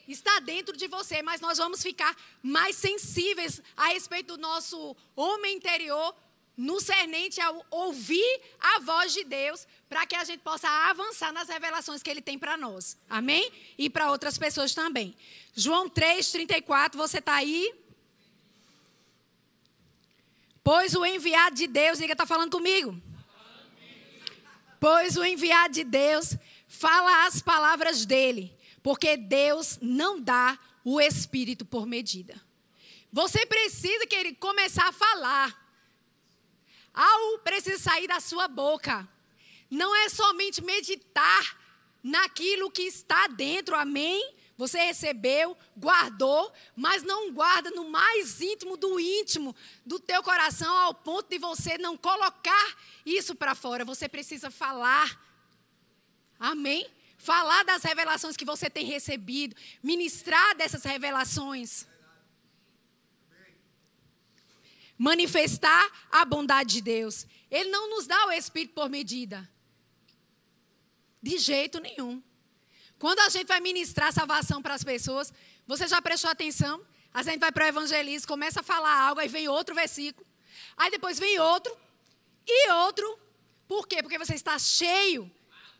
Está 0.08 0.40
dentro 0.40 0.74
de 0.74 0.88
você, 0.88 1.20
mas 1.20 1.42
nós 1.42 1.58
vamos 1.58 1.82
ficar 1.82 2.16
mais 2.42 2.74
sensíveis 2.74 3.60
a 3.76 3.88
respeito 3.88 4.34
do 4.34 4.40
nosso 4.40 4.96
homem 5.14 5.56
interior, 5.56 6.14
no 6.56 6.80
cernente 6.80 7.38
ao 7.38 7.66
ouvir 7.70 8.40
a 8.58 8.78
voz 8.80 9.12
de 9.12 9.24
Deus, 9.24 9.66
para 9.90 10.06
que 10.06 10.16
a 10.16 10.24
gente 10.24 10.40
possa 10.40 10.68
avançar 10.88 11.34
nas 11.34 11.50
revelações 11.50 12.02
que 12.02 12.08
ele 12.08 12.22
tem 12.22 12.38
para 12.38 12.56
nós. 12.56 12.96
Amém? 13.08 13.52
E 13.76 13.90
para 13.90 14.10
outras 14.10 14.38
pessoas 14.38 14.72
também. 14.72 15.14
João 15.54 15.86
3, 15.86 16.32
34, 16.32 16.96
você 16.96 17.18
está 17.18 17.34
aí? 17.34 17.74
Pois 20.62 20.94
o 20.94 21.04
enviado 21.04 21.56
de 21.56 21.66
Deus, 21.66 21.98
diga, 21.98 22.14
está 22.14 22.24
falando 22.24 22.50
comigo? 22.50 22.98
Pois 24.84 25.16
o 25.16 25.24
enviado 25.24 25.72
de 25.72 25.82
Deus 25.82 26.36
fala 26.68 27.24
as 27.24 27.40
palavras 27.40 28.04
dele, 28.04 28.54
porque 28.82 29.16
Deus 29.16 29.78
não 29.80 30.20
dá 30.20 30.58
o 30.84 31.00
Espírito 31.00 31.64
por 31.64 31.86
medida. 31.86 32.38
Você 33.10 33.46
precisa, 33.46 34.06
querido, 34.06 34.36
começar 34.36 34.86
a 34.86 34.92
falar. 34.92 35.58
Algo 36.92 37.38
precisa 37.38 37.78
sair 37.78 38.06
da 38.06 38.20
sua 38.20 38.46
boca. 38.46 39.08
Não 39.70 39.96
é 39.96 40.10
somente 40.10 40.62
meditar 40.62 41.58
naquilo 42.02 42.70
que 42.70 42.82
está 42.82 43.26
dentro, 43.26 43.74
amém? 43.74 44.34
Você 44.56 44.78
recebeu, 44.78 45.56
guardou, 45.76 46.52
mas 46.76 47.02
não 47.02 47.32
guarda 47.32 47.70
no 47.70 47.90
mais 47.90 48.40
íntimo 48.40 48.76
do 48.76 49.00
íntimo 49.00 49.54
do 49.84 49.98
teu 49.98 50.22
coração, 50.22 50.74
ao 50.76 50.94
ponto 50.94 51.28
de 51.28 51.38
você 51.38 51.76
não 51.76 51.96
colocar 51.96 52.76
isso 53.04 53.34
para 53.34 53.54
fora. 53.54 53.84
Você 53.84 54.08
precisa 54.08 54.50
falar. 54.50 55.20
Amém? 56.38 56.86
Falar 57.18 57.64
das 57.64 57.82
revelações 57.82 58.36
que 58.36 58.44
você 58.44 58.70
tem 58.70 58.84
recebido, 58.84 59.56
ministrar 59.82 60.54
dessas 60.56 60.84
revelações. 60.84 61.86
manifestar 64.98 65.90
a 66.10 66.24
bondade 66.24 66.74
de 66.74 66.80
Deus. 66.80 67.26
Ele 67.50 67.70
não 67.70 67.90
nos 67.90 68.06
dá 68.06 68.26
o 68.26 68.32
Espírito 68.32 68.74
por 68.74 68.88
medida. 68.88 69.48
De 71.22 71.38
jeito 71.38 71.80
nenhum. 71.80 72.22
Quando 72.98 73.20
a 73.20 73.28
gente 73.28 73.46
vai 73.46 73.60
ministrar 73.60 74.12
salvação 74.12 74.62
para 74.62 74.74
as 74.74 74.84
pessoas, 74.84 75.32
você 75.66 75.86
já 75.86 76.00
prestou 76.00 76.30
atenção? 76.30 76.80
A 77.12 77.22
gente 77.22 77.38
vai 77.38 77.52
para 77.52 77.64
o 77.64 77.68
evangelismo, 77.68 78.26
começa 78.28 78.60
a 78.60 78.62
falar 78.62 78.96
algo, 78.96 79.20
aí 79.20 79.28
vem 79.28 79.48
outro 79.48 79.74
versículo. 79.74 80.26
Aí 80.76 80.90
depois 80.90 81.18
vem 81.18 81.38
outro 81.38 81.76
e 82.46 82.70
outro. 82.72 83.18
Por 83.68 83.86
quê? 83.86 84.02
Porque 84.02 84.18
você 84.18 84.34
está 84.34 84.58
cheio 84.58 85.30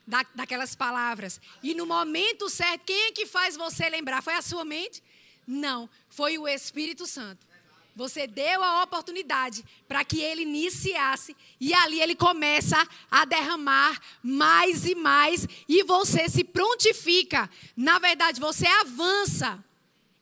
da, 0.07 0.25
daquelas 0.35 0.75
palavras. 0.75 1.41
E 1.63 1.75
no 1.75 1.87
momento 1.87 2.49
certo, 2.49 2.85
quem 2.85 3.07
é 3.07 3.13
que 3.13 3.27
faz 3.27 3.57
você 3.57 3.89
lembrar? 3.89 4.23
Foi 4.23 4.35
a 4.35 4.43
sua 4.43 4.65
mente? 4.65 5.03
Não, 5.47 5.89
foi 6.09 6.39
o 6.39 6.49
Espírito 6.49 7.07
Santo. 7.07 7.47
Você 7.95 8.27
deu 8.27 8.63
a 8.63 8.83
oportunidade 8.83 9.65
para 9.87 10.05
que 10.05 10.21
ele 10.21 10.43
iniciasse 10.43 11.37
e 11.61 11.73
ali 11.73 12.01
ele 12.01 12.17
começa 12.17 12.77
a 13.09 13.25
derramar 13.25 14.01
mais 14.21 14.85
e 14.85 14.97
mais 14.97 15.47
e 15.69 15.85
você 15.85 16.29
se 16.29 16.43
prontifica. 16.43 17.49
Na 17.77 18.01
verdade, 18.01 18.41
você 18.41 18.67
avança 18.67 19.65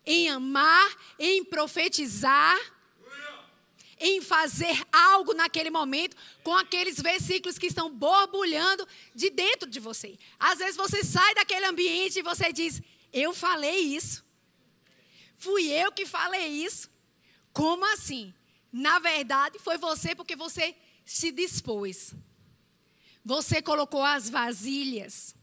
em 0.05 0.29
amar, 0.29 0.95
em 1.19 1.43
profetizar, 1.45 2.61
em 3.99 4.21
fazer 4.21 4.85
algo 4.93 5.33
naquele 5.33 5.71
momento 5.71 6.15
com 6.43 6.55
aqueles 6.55 7.01
versículos 7.01 7.57
que 7.57 7.69
estão 7.69 7.89
borbulhando 7.89 8.87
de 9.15 9.31
dentro 9.31 9.71
de 9.71 9.81
você. 9.81 10.19
Às 10.39 10.59
vezes 10.59 10.77
você 10.77 11.03
sai 11.03 11.35
daquele 11.37 11.65
ambiente 11.67 12.19
e 12.19 12.23
você 12.23 12.53
diz: 12.53 12.83
"Eu 13.13 13.33
falei 13.33 13.79
isso. 13.79 14.23
Fui 15.39 15.71
eu 15.71 15.91
que 15.91 16.05
falei 16.05 16.49
isso. 16.49 16.92
Como 17.53 17.85
assim? 17.93 18.33
Na 18.73 18.99
verdade, 18.99 19.59
foi 19.59 19.77
você 19.77 20.15
porque 20.15 20.35
você 20.35 20.75
se 21.05 21.31
dispôs. 21.31 22.15
Você 23.25 23.61
colocou 23.61 24.03
as 24.03 24.29
vasilhas 24.29 25.35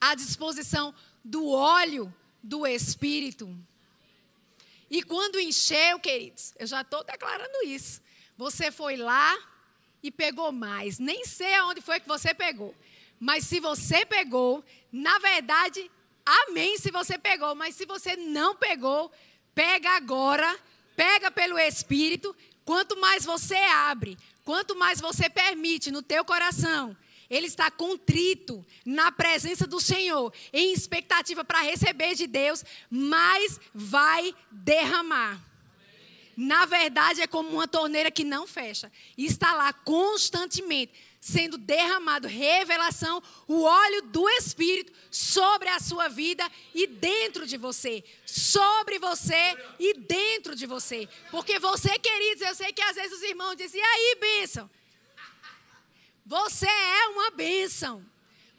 à 0.00 0.14
disposição 0.14 0.94
do 1.24 1.48
óleo 1.48 2.12
do 2.42 2.66
Espírito. 2.66 3.48
E 4.90 5.02
quando 5.02 5.40
encheu, 5.40 5.98
queridos, 5.98 6.54
eu 6.58 6.66
já 6.66 6.82
estou 6.82 7.02
declarando 7.02 7.64
isso. 7.64 8.00
Você 8.36 8.70
foi 8.70 8.96
lá 8.96 9.36
e 10.02 10.10
pegou 10.10 10.52
mais. 10.52 10.98
Nem 10.98 11.24
sei 11.24 11.54
aonde 11.54 11.80
foi 11.80 11.98
que 11.98 12.06
você 12.06 12.34
pegou. 12.34 12.74
Mas 13.18 13.44
se 13.44 13.58
você 13.58 14.04
pegou, 14.04 14.64
na 14.92 15.18
verdade, 15.18 15.90
amém 16.24 16.78
se 16.78 16.90
você 16.90 17.18
pegou. 17.18 17.54
Mas 17.54 17.74
se 17.74 17.86
você 17.86 18.14
não 18.16 18.54
pegou, 18.54 19.10
Pega 19.56 19.96
agora, 19.96 20.54
pega 20.94 21.30
pelo 21.30 21.58
Espírito. 21.58 22.36
Quanto 22.62 22.94
mais 23.00 23.24
você 23.24 23.56
abre, 23.56 24.18
quanto 24.44 24.76
mais 24.76 25.00
você 25.00 25.30
permite 25.30 25.90
no 25.90 26.02
teu 26.02 26.26
coração, 26.26 26.94
ele 27.30 27.46
está 27.46 27.70
contrito 27.70 28.62
na 28.84 29.10
presença 29.10 29.66
do 29.66 29.80
Senhor, 29.80 30.30
em 30.52 30.74
expectativa 30.74 31.42
para 31.42 31.62
receber 31.62 32.14
de 32.14 32.26
Deus, 32.26 32.62
mais 32.90 33.58
vai 33.72 34.34
derramar. 34.50 35.40
Na 36.36 36.66
verdade, 36.66 37.22
é 37.22 37.26
como 37.26 37.48
uma 37.48 37.66
torneira 37.66 38.10
que 38.10 38.24
não 38.24 38.46
fecha, 38.46 38.92
está 39.16 39.54
lá 39.54 39.72
constantemente 39.72 40.92
sendo 41.20 41.58
derramado 41.58 42.28
revelação, 42.28 43.22
o 43.48 43.62
óleo 43.62 44.02
do 44.02 44.28
Espírito 44.30 44.92
sobre 45.10 45.68
a 45.68 45.80
sua 45.80 46.08
vida 46.08 46.48
e 46.74 46.86
dentro 46.86 47.46
de 47.46 47.56
você. 47.56 48.04
Sobre 48.24 48.98
você 48.98 49.56
e 49.78 49.94
dentro 49.94 50.54
de 50.54 50.66
você. 50.66 51.08
Porque 51.30 51.58
você, 51.58 51.98
queridos, 51.98 52.42
eu 52.42 52.54
sei 52.54 52.72
que 52.72 52.82
às 52.82 52.96
vezes 52.96 53.16
os 53.16 53.22
irmãos 53.22 53.56
dizem, 53.56 53.80
e 53.80 53.84
aí, 53.84 54.18
bênção? 54.20 54.70
Você 56.24 56.66
é 56.66 57.08
uma 57.08 57.30
bênção. 57.30 58.04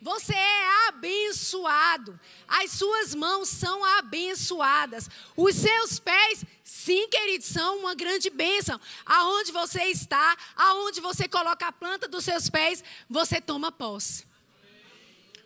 Você 0.01 0.33
é 0.33 0.87
abençoado. 0.89 2.19
As 2.47 2.71
suas 2.71 3.15
mãos 3.15 3.49
são 3.49 3.83
abençoadas. 3.83 5.09
Os 5.35 5.55
seus 5.55 5.99
pés, 5.99 6.45
sim, 6.63 7.07
queridos, 7.09 7.47
são 7.47 7.79
uma 7.79 7.95
grande 7.95 8.29
bênção. 8.29 8.79
Aonde 9.05 9.51
você 9.51 9.85
está, 9.85 10.37
aonde 10.55 11.01
você 11.01 11.27
coloca 11.27 11.67
a 11.67 11.71
planta 11.71 12.07
dos 12.07 12.23
seus 12.23 12.49
pés, 12.49 12.83
você 13.09 13.41
toma 13.41 13.71
posse. 13.71 14.25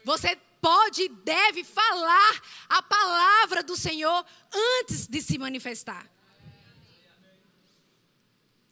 Você 0.03 0.38
pode 0.62 1.03
e 1.03 1.10
deve 1.10 1.63
falar 1.63 2.41
a 2.70 2.81
palavra 2.81 3.63
do 3.63 3.77
Senhor 3.77 4.25
antes 4.53 5.08
de 5.08 5.22
se 5.22 5.38
manifestar. 5.38 6.05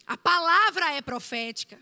A 0.06 0.18
palavra 0.18 0.92
é 0.94 1.02
profética. 1.02 1.80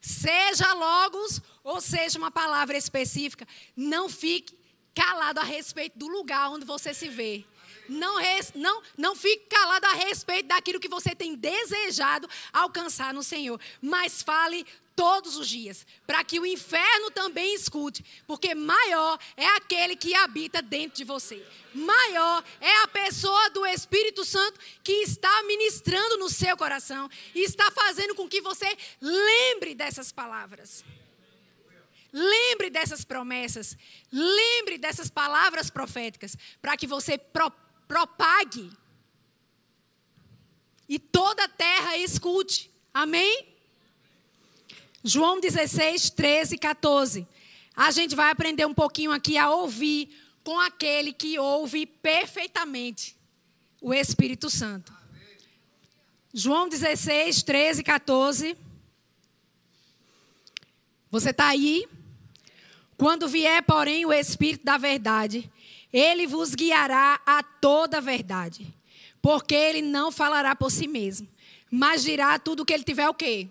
Seja 0.00 0.72
logos 0.72 1.42
ou 1.66 1.80
seja 1.80 2.16
uma 2.16 2.30
palavra 2.30 2.78
específica, 2.78 3.46
não 3.76 4.08
fique 4.08 4.56
calado 4.94 5.40
a 5.40 5.42
respeito 5.42 5.98
do 5.98 6.06
lugar 6.06 6.48
onde 6.52 6.64
você 6.64 6.94
se 6.94 7.08
vê. 7.08 7.44
Não, 7.88 8.16
não, 8.54 8.82
não 8.96 9.16
fique 9.16 9.46
calado 9.46 9.84
a 9.84 9.94
respeito 9.94 10.46
daquilo 10.46 10.78
que 10.78 10.88
você 10.88 11.12
tem 11.12 11.34
desejado 11.34 12.30
alcançar 12.52 13.12
no 13.12 13.22
Senhor, 13.22 13.60
mas 13.82 14.22
fale 14.22 14.64
todos 14.94 15.36
os 15.36 15.48
dias, 15.48 15.84
para 16.06 16.22
que 16.22 16.38
o 16.38 16.46
inferno 16.46 17.10
também 17.10 17.54
escute, 17.54 18.04
porque 18.28 18.54
maior 18.54 19.18
é 19.36 19.46
aquele 19.56 19.96
que 19.96 20.14
habita 20.14 20.62
dentro 20.62 20.96
de 20.96 21.04
você. 21.04 21.44
Maior 21.74 22.44
é 22.60 22.82
a 22.84 22.88
pessoa 22.88 23.50
do 23.50 23.66
Espírito 23.66 24.24
Santo 24.24 24.58
que 24.84 24.92
está 25.02 25.42
ministrando 25.42 26.16
no 26.16 26.30
seu 26.30 26.56
coração 26.56 27.10
e 27.34 27.42
está 27.42 27.72
fazendo 27.72 28.14
com 28.14 28.28
que 28.28 28.40
você 28.40 28.74
lembre 29.00 29.74
dessas 29.74 30.12
palavras. 30.12 30.84
Lembre 32.18 32.70
dessas 32.70 33.04
promessas. 33.04 33.76
Lembre 34.10 34.78
dessas 34.78 35.10
palavras 35.10 35.68
proféticas. 35.68 36.34
Para 36.62 36.74
que 36.74 36.86
você 36.86 37.18
pro, 37.18 37.52
propague. 37.86 38.70
E 40.88 40.98
toda 40.98 41.44
a 41.44 41.48
terra 41.48 41.98
escute. 41.98 42.70
Amém? 42.94 43.54
João 45.04 45.38
16, 45.38 46.08
13 46.08 46.54
e 46.54 46.58
14. 46.58 47.28
A 47.76 47.90
gente 47.90 48.16
vai 48.16 48.30
aprender 48.30 48.64
um 48.64 48.72
pouquinho 48.72 49.12
aqui 49.12 49.36
a 49.36 49.50
ouvir 49.50 50.08
com 50.42 50.58
aquele 50.58 51.12
que 51.12 51.38
ouve 51.38 51.84
perfeitamente 51.84 53.14
o 53.78 53.92
Espírito 53.92 54.48
Santo. 54.48 54.90
João 56.32 56.66
16, 56.66 57.42
13, 57.42 57.82
14. 57.82 58.56
Você 61.10 61.30
está 61.30 61.48
aí? 61.48 61.86
Quando 62.96 63.28
vier, 63.28 63.62
porém, 63.62 64.06
o 64.06 64.12
Espírito 64.12 64.64
da 64.64 64.78
Verdade, 64.78 65.50
ele 65.92 66.26
vos 66.26 66.54
guiará 66.54 67.20
a 67.26 67.42
toda 67.42 67.98
a 67.98 68.00
verdade. 68.00 68.74
Porque 69.20 69.54
ele 69.54 69.82
não 69.82 70.10
falará 70.10 70.54
por 70.54 70.70
si 70.70 70.86
mesmo, 70.86 71.28
mas 71.70 72.02
dirá 72.02 72.38
tudo 72.38 72.60
o 72.60 72.64
que 72.64 72.72
ele 72.72 72.84
tiver 72.84 73.08
o 73.08 73.14
quê? 73.14 73.48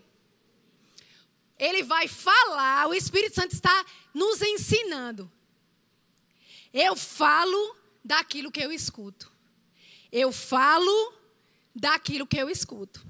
Ele 1.60 1.84
vai 1.84 2.08
falar, 2.08 2.88
o 2.88 2.94
Espírito 2.94 3.36
Santo 3.36 3.54
está 3.54 3.86
nos 4.14 4.42
ensinando. 4.42 5.32
Eu 6.74 6.96
falo 6.96 7.76
daquilo 8.04 8.52
que 8.52 8.60
eu 8.60 8.72
escuto. 8.72 9.32
Eu 10.12 10.32
falo 10.32 11.14
daquilo 11.74 12.28
que 12.28 12.38
eu 12.38 12.50
escuto. 12.50 13.06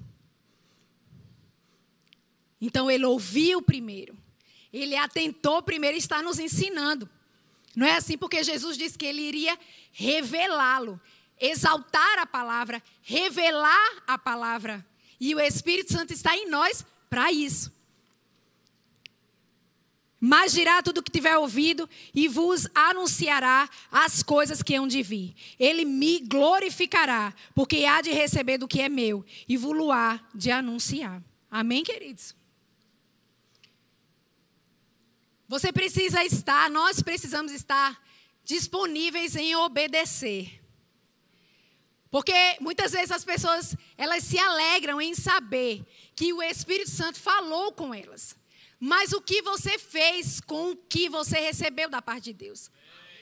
Então 2.59 2.89
ele 2.89 3.05
ouviu 3.05 3.61
primeiro. 3.61 4.17
Ele 4.75 4.97
atentou 4.97 5.61
primeiro 5.61 5.95
e 5.95 5.99
está 5.99 6.21
nos 6.21 6.37
ensinando. 6.37 7.09
Não 7.73 7.87
é 7.87 7.95
assim 7.95 8.17
porque 8.17 8.43
Jesus 8.43 8.77
disse 8.77 8.97
que 8.97 9.05
ele 9.05 9.21
iria 9.21 9.57
revelá-lo, 9.93 10.99
exaltar 11.39 12.19
a 12.19 12.25
palavra, 12.25 12.83
revelar 13.01 14.03
a 14.05 14.17
palavra. 14.17 14.85
E 15.17 15.33
o 15.33 15.39
Espírito 15.39 15.93
Santo 15.93 16.11
está 16.11 16.35
em 16.35 16.49
nós 16.49 16.85
para 17.09 17.31
isso. 17.31 17.73
Mas 20.19 20.51
dirá 20.51 20.83
tudo 20.83 20.97
o 20.97 21.03
que 21.03 21.11
tiver 21.11 21.37
ouvido 21.37 21.89
e 22.13 22.27
vos 22.27 22.67
anunciará 22.75 23.69
as 23.89 24.21
coisas 24.21 24.61
que 24.61 24.75
hão 24.75 24.89
de 24.89 25.01
vir. 25.01 25.35
Ele 25.57 25.85
me 25.85 26.19
glorificará, 26.19 27.33
porque 27.53 27.85
há 27.85 28.01
de 28.01 28.11
receber 28.11 28.57
do 28.57 28.67
que 28.67 28.81
é 28.81 28.89
meu 28.89 29.23
e 29.47 29.55
vos 29.55 29.89
há 29.89 30.19
de 30.33 30.51
anunciar. 30.51 31.23
Amém, 31.49 31.81
queridos? 31.81 32.35
Você 35.55 35.71
precisa 35.71 36.21
estar, 36.21 36.69
nós 36.69 37.01
precisamos 37.01 37.53
estar 37.53 37.97
disponíveis 38.43 39.37
em 39.37 39.55
obedecer. 39.55 40.61
Porque 42.11 42.57
muitas 42.59 42.91
vezes 42.91 43.09
as 43.09 43.23
pessoas, 43.23 43.73
elas 43.97 44.25
se 44.25 44.37
alegram 44.37 44.99
em 44.99 45.15
saber 45.15 45.81
que 46.13 46.33
o 46.33 46.43
Espírito 46.43 46.89
Santo 46.89 47.17
falou 47.17 47.71
com 47.71 47.93
elas. 47.93 48.35
Mas 48.77 49.13
o 49.13 49.21
que 49.21 49.41
você 49.41 49.79
fez 49.79 50.41
com 50.41 50.71
o 50.71 50.75
que 50.75 51.07
você 51.07 51.39
recebeu 51.39 51.89
da 51.89 52.01
parte 52.01 52.25
de 52.25 52.33
Deus? 52.33 52.69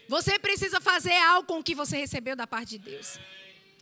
Você 0.10 0.40
precisa 0.40 0.82
fazer 0.82 1.16
algo 1.16 1.48
com 1.48 1.60
o 1.60 1.64
que 1.64 1.76
você 1.76 1.98
recebeu 1.98 2.36
da 2.36 2.48
parte 2.48 2.80
de 2.80 2.90
Deus. 2.90 3.20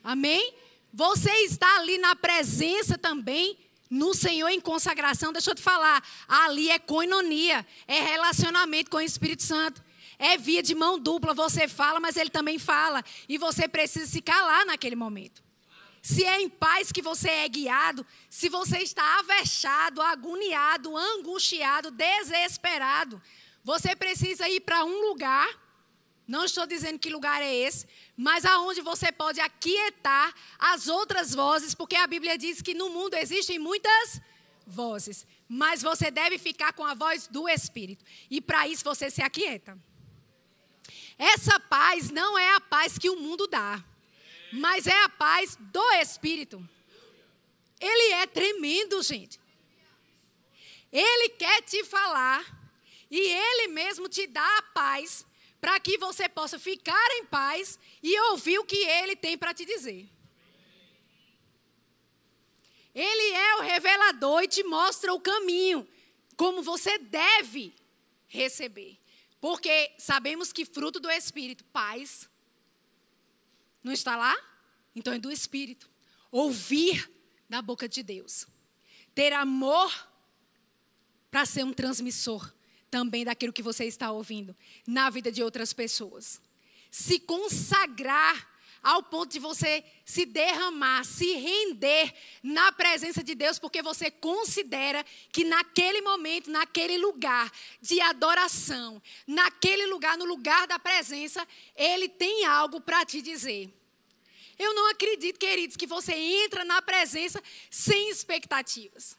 Amém? 0.04 0.54
Você 0.94 1.32
está 1.46 1.78
ali 1.78 1.98
na 1.98 2.18
presença 2.18 2.98
também 2.98 3.58
no 3.92 4.14
Senhor 4.14 4.48
em 4.48 4.62
consagração, 4.62 5.34
deixa 5.34 5.52
eu 5.52 5.56
te 5.56 5.62
falar, 5.62 6.02
ali 6.26 6.70
é 6.70 6.80
coinonia, 6.80 7.68
é 7.86 8.00
relacionamento 8.00 8.90
com 8.90 8.96
o 8.96 9.02
Espírito 9.02 9.44
Santo. 9.44 9.84
É 10.18 10.38
via 10.38 10.64
de 10.64 10.74
mão 10.74 10.98
dupla, 10.98 11.34
você 11.34 11.68
fala, 11.68 12.00
mas 12.00 12.16
ele 12.16 12.30
também 12.30 12.58
fala, 12.58 13.04
e 13.28 13.38
você 13.38 13.68
precisa 13.68 14.06
se 14.06 14.22
calar 14.22 14.66
naquele 14.66 14.96
momento. 14.96 15.44
Se 16.02 16.24
é 16.24 16.40
em 16.40 16.48
paz 16.48 16.92
que 16.92 17.02
você 17.02 17.30
é 17.30 17.50
guiado, 17.50 18.06
se 18.30 18.48
você 18.48 18.78
está 18.78 19.20
avexado, 19.20 20.02
agoniado, 20.02 20.96
angustiado, 20.96 21.92
desesperado, 21.92 23.22
você 23.64 23.96
precisa 23.96 24.48
ir 24.48 24.62
para 24.62 24.86
um 24.86 25.10
lugar 25.10 25.48
não 26.32 26.46
estou 26.46 26.66
dizendo 26.66 26.98
que 26.98 27.10
lugar 27.10 27.42
é 27.42 27.54
esse, 27.54 27.86
mas 28.16 28.46
aonde 28.46 28.80
você 28.80 29.12
pode 29.12 29.42
aquietar 29.42 30.34
as 30.58 30.88
outras 30.88 31.36
vozes, 31.36 31.76
porque 31.76 31.98
a 31.98 32.08
Bíblia 32.08 32.38
diz 32.38 32.62
que 32.62 32.74
no 32.74 32.90
mundo 32.90 33.16
existem 33.16 33.60
muitas 33.60 34.22
vozes, 34.66 35.28
mas 35.46 35.82
você 35.82 36.10
deve 36.10 36.38
ficar 36.38 36.72
com 36.72 36.86
a 36.86 36.94
voz 36.94 37.28
do 37.28 37.50
Espírito. 37.50 38.06
E 38.30 38.40
para 38.40 38.66
isso 38.66 38.86
você 38.86 39.10
se 39.12 39.22
aquieta. 39.22 39.78
Essa 41.18 41.60
paz 41.60 42.10
não 42.10 42.40
é 42.40 42.56
a 42.56 42.62
paz 42.62 42.98
que 42.98 43.10
o 43.10 43.18
mundo 43.18 43.46
dá, 43.46 43.84
mas 44.54 44.88
é 44.88 45.04
a 45.04 45.10
paz 45.10 45.58
do 45.60 45.92
Espírito. 45.96 46.66
Ele 47.78 48.14
é 48.14 48.26
tremendo, 48.26 49.04
gente. 49.04 49.38
Ele 50.94 51.28
quer 51.30 51.62
te 51.64 51.84
falar 51.84 52.42
e 53.10 53.20
ele 53.20 53.68
mesmo 53.68 54.08
te 54.08 54.26
dá 54.28 54.48
a 54.60 54.62
paz 54.62 55.26
para 55.62 55.80
que 55.80 55.96
você 56.00 56.28
possa 56.28 56.58
ficar 56.58 57.08
em 57.12 57.26
paz 57.26 57.78
e 58.02 58.20
ouvir 58.32 58.58
o 58.58 58.66
que 58.66 58.78
ele 58.78 59.16
tem 59.16 59.38
para 59.38 59.54
te 59.54 59.64
dizer. 59.64 60.10
Ele 62.94 63.34
é 63.36 63.56
o 63.58 63.62
revelador 63.62 64.42
e 64.42 64.48
te 64.48 64.64
mostra 64.64 65.14
o 65.14 65.22
caminho, 65.22 65.88
como 66.36 66.64
você 66.64 66.98
deve 66.98 67.74
receber. 68.28 68.98
Porque 69.40 69.94
sabemos 69.98 70.52
que 70.52 70.66
fruto 70.66 71.00
do 71.00 71.10
Espírito, 71.10 71.64
paz, 71.66 72.28
não 73.84 73.94
está 73.94 74.16
lá? 74.18 74.36
Então 74.96 75.14
é 75.14 75.20
do 75.20 75.32
Espírito. 75.32 75.90
Ouvir 76.32 77.10
da 77.48 77.62
boca 77.62 77.88
de 77.88 78.02
Deus. 78.02 78.48
Ter 79.14 79.32
amor 79.32 80.10
para 81.30 81.46
ser 81.46 81.64
um 81.64 81.74
transmissor 81.74 82.52
também 82.92 83.24
daquilo 83.24 83.54
que 83.54 83.64
você 83.64 83.86
está 83.86 84.12
ouvindo 84.12 84.56
na 84.86 85.10
vida 85.10 85.32
de 85.32 85.42
outras 85.42 85.72
pessoas. 85.72 86.42
Se 86.92 87.18
consagrar 87.20 88.52
ao 88.84 89.04
ponto 89.04 89.32
de 89.32 89.40
você 89.40 89.84
se 90.04 90.26
derramar, 90.26 91.06
se 91.06 91.34
render 91.34 92.14
na 92.42 92.72
presença 92.72 93.24
de 93.24 93.36
Deus, 93.36 93.60
porque 93.60 93.82
você 93.82 94.10
considera 94.10 95.06
que 95.32 95.44
naquele 95.44 96.02
momento, 96.02 96.50
naquele 96.50 96.98
lugar 96.98 97.52
de 97.80 98.02
adoração, 98.02 99.02
naquele 99.26 99.86
lugar, 99.86 100.18
no 100.18 100.26
lugar 100.26 100.68
da 100.68 100.80
presença, 100.80 101.48
Ele 101.76 102.10
tem 102.10 102.46
algo 102.46 102.82
para 102.82 103.06
te 103.06 103.22
dizer. 103.22 103.72
Eu 104.58 104.74
não 104.74 104.90
acredito, 104.90 105.40
queridos, 105.40 105.78
que 105.78 105.88
você 105.88 106.14
entra 106.14 106.66
na 106.66 106.82
presença 106.82 107.42
sem 107.70 108.10
expectativas. 108.10 109.16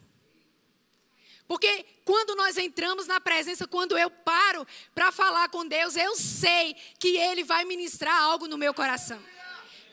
Porque 1.46 1.85
quando 2.05 2.35
nós 2.35 2.57
entramos 2.57 3.07
na 3.07 3.20
presença, 3.20 3.66
quando 3.66 3.96
eu 3.96 4.11
paro 4.11 4.66
para 4.94 5.12
falar 5.12 5.48
com 5.48 5.66
Deus, 5.66 5.96
eu 5.96 6.16
sei 6.16 6.74
que 6.98 7.16
Ele 7.16 7.44
vai 7.44 7.64
ministrar 7.64 8.14
algo 8.22 8.46
no 8.46 8.59
meu 8.59 8.72
coração. 8.72 9.22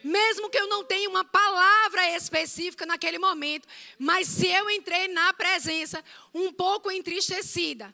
Mesmo 0.04 0.50
que 0.50 0.58
eu 0.58 0.68
não 0.68 0.84
tenha 0.84 1.10
uma 1.10 1.26
palavra 1.26 2.16
específica 2.16 2.86
naquele 2.86 3.20
momento, 3.20 3.68
mas 3.98 4.28
se 4.28 4.48
eu 4.48 4.70
entrei 4.70 5.10
na 5.10 5.34
presença 5.34 6.04
um 6.34 6.54
pouco 6.54 6.90
entristecida, 6.90 7.94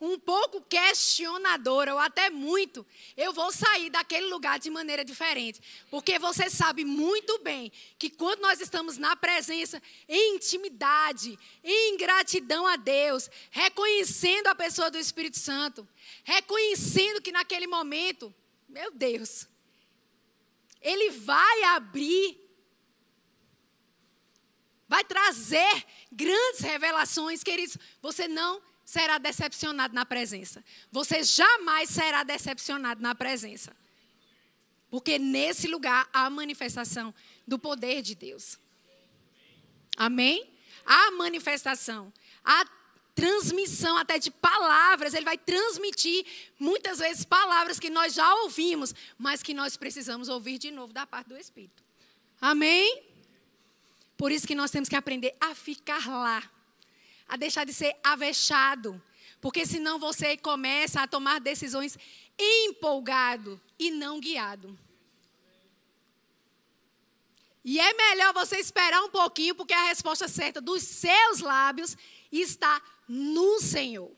um 0.00 0.18
pouco 0.18 0.62
questionadora, 0.62 1.92
ou 1.92 2.00
até 2.00 2.30
muito, 2.30 2.86
eu 3.16 3.32
vou 3.32 3.52
sair 3.52 3.90
daquele 3.90 4.26
lugar 4.26 4.58
de 4.58 4.70
maneira 4.70 5.04
diferente. 5.04 5.60
Porque 5.90 6.18
você 6.18 6.48
sabe 6.48 6.84
muito 6.84 7.38
bem 7.40 7.70
que 7.98 8.08
quando 8.08 8.40
nós 8.40 8.60
estamos 8.60 8.96
na 8.96 9.14
presença, 9.14 9.80
em 10.08 10.36
intimidade, 10.36 11.38
em 11.62 11.96
gratidão 11.98 12.66
a 12.66 12.76
Deus, 12.76 13.28
reconhecendo 13.50 14.46
a 14.46 14.54
pessoa 14.54 14.90
do 14.90 14.98
Espírito 14.98 15.38
Santo, 15.38 15.86
reconhecendo 16.24 17.20
que 17.20 17.30
naquele 17.30 17.66
momento, 17.66 18.34
meu 18.66 18.90
Deus, 18.90 19.46
Ele 20.80 21.10
vai 21.10 21.62
abrir 21.64 22.40
vai 24.88 25.04
trazer 25.04 25.86
grandes 26.10 26.62
revelações, 26.62 27.44
queridos. 27.44 27.78
Você 28.02 28.26
não 28.26 28.60
será 28.90 29.18
decepcionado 29.18 29.94
na 29.94 30.04
presença. 30.04 30.64
Você 30.90 31.22
jamais 31.22 31.88
será 31.90 32.24
decepcionado 32.24 33.00
na 33.00 33.14
presença. 33.14 33.74
Porque 34.90 35.16
nesse 35.16 35.68
lugar 35.68 36.08
há 36.12 36.26
a 36.26 36.30
manifestação 36.30 37.14
do 37.46 37.56
poder 37.56 38.02
de 38.02 38.16
Deus. 38.16 38.58
Amém? 39.96 40.44
A 40.84 41.12
manifestação, 41.12 42.12
a 42.44 42.64
transmissão 43.14 43.96
até 43.96 44.18
de 44.18 44.32
palavras, 44.32 45.14
ele 45.14 45.24
vai 45.24 45.38
transmitir 45.38 46.26
muitas 46.58 46.98
vezes 46.98 47.24
palavras 47.24 47.78
que 47.78 47.90
nós 47.90 48.12
já 48.12 48.34
ouvimos, 48.42 48.92
mas 49.16 49.40
que 49.40 49.54
nós 49.54 49.76
precisamos 49.76 50.28
ouvir 50.28 50.58
de 50.58 50.72
novo 50.72 50.92
da 50.92 51.06
parte 51.06 51.28
do 51.28 51.36
Espírito. 51.38 51.84
Amém? 52.40 53.04
Por 54.16 54.32
isso 54.32 54.48
que 54.48 54.54
nós 54.56 54.72
temos 54.72 54.88
que 54.88 54.96
aprender 54.96 55.32
a 55.40 55.54
ficar 55.54 56.08
lá 56.08 56.42
a 57.30 57.36
deixar 57.36 57.64
de 57.64 57.72
ser 57.72 57.96
avexado, 58.02 59.00
porque 59.40 59.64
senão 59.64 59.98
você 59.98 60.36
começa 60.36 61.00
a 61.00 61.06
tomar 61.06 61.40
decisões 61.40 61.96
empolgado 62.38 63.60
e 63.78 63.90
não 63.90 64.20
guiado. 64.20 64.78
E 67.64 67.78
é 67.78 67.92
melhor 67.92 68.32
você 68.32 68.56
esperar 68.56 69.02
um 69.02 69.10
pouquinho, 69.10 69.54
porque 69.54 69.74
a 69.74 69.88
resposta 69.88 70.26
certa 70.26 70.60
dos 70.60 70.82
seus 70.82 71.40
lábios 71.40 71.96
está 72.32 72.80
no 73.06 73.60
Senhor. 73.60 74.10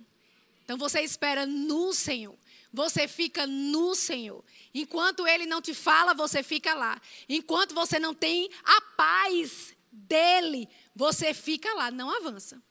Então 0.65 0.79
você 0.79 1.01
espera 1.01 1.45
no 1.45 1.93
Senhor. 1.93 2.37
você 2.73 3.07
fica 3.07 3.47
no 3.47 3.95
Senhor. 3.95 4.43
Enquanto 4.73 5.27
Ele 5.27 5.45
não 5.45 5.61
te 5.61 5.75
fala, 5.75 6.15
você 6.15 6.43
fica 6.43 6.73
lá. 6.73 6.99
Enquanto 7.29 7.75
você 7.75 7.99
não 7.99 8.15
tem 8.15 8.49
a 8.65 8.81
paz 8.97 9.75
dele, 9.91 10.67
você 10.97 11.35
fica 11.35 11.75
lá, 11.75 11.91
não 11.91 12.11
avança. 12.11 12.63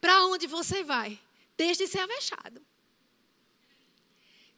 Para 0.00 0.26
onde 0.26 0.46
você 0.46 0.82
vai? 0.82 1.18
Deixe 1.56 1.84
de 1.84 1.90
ser 1.90 2.00
avexado. 2.00 2.64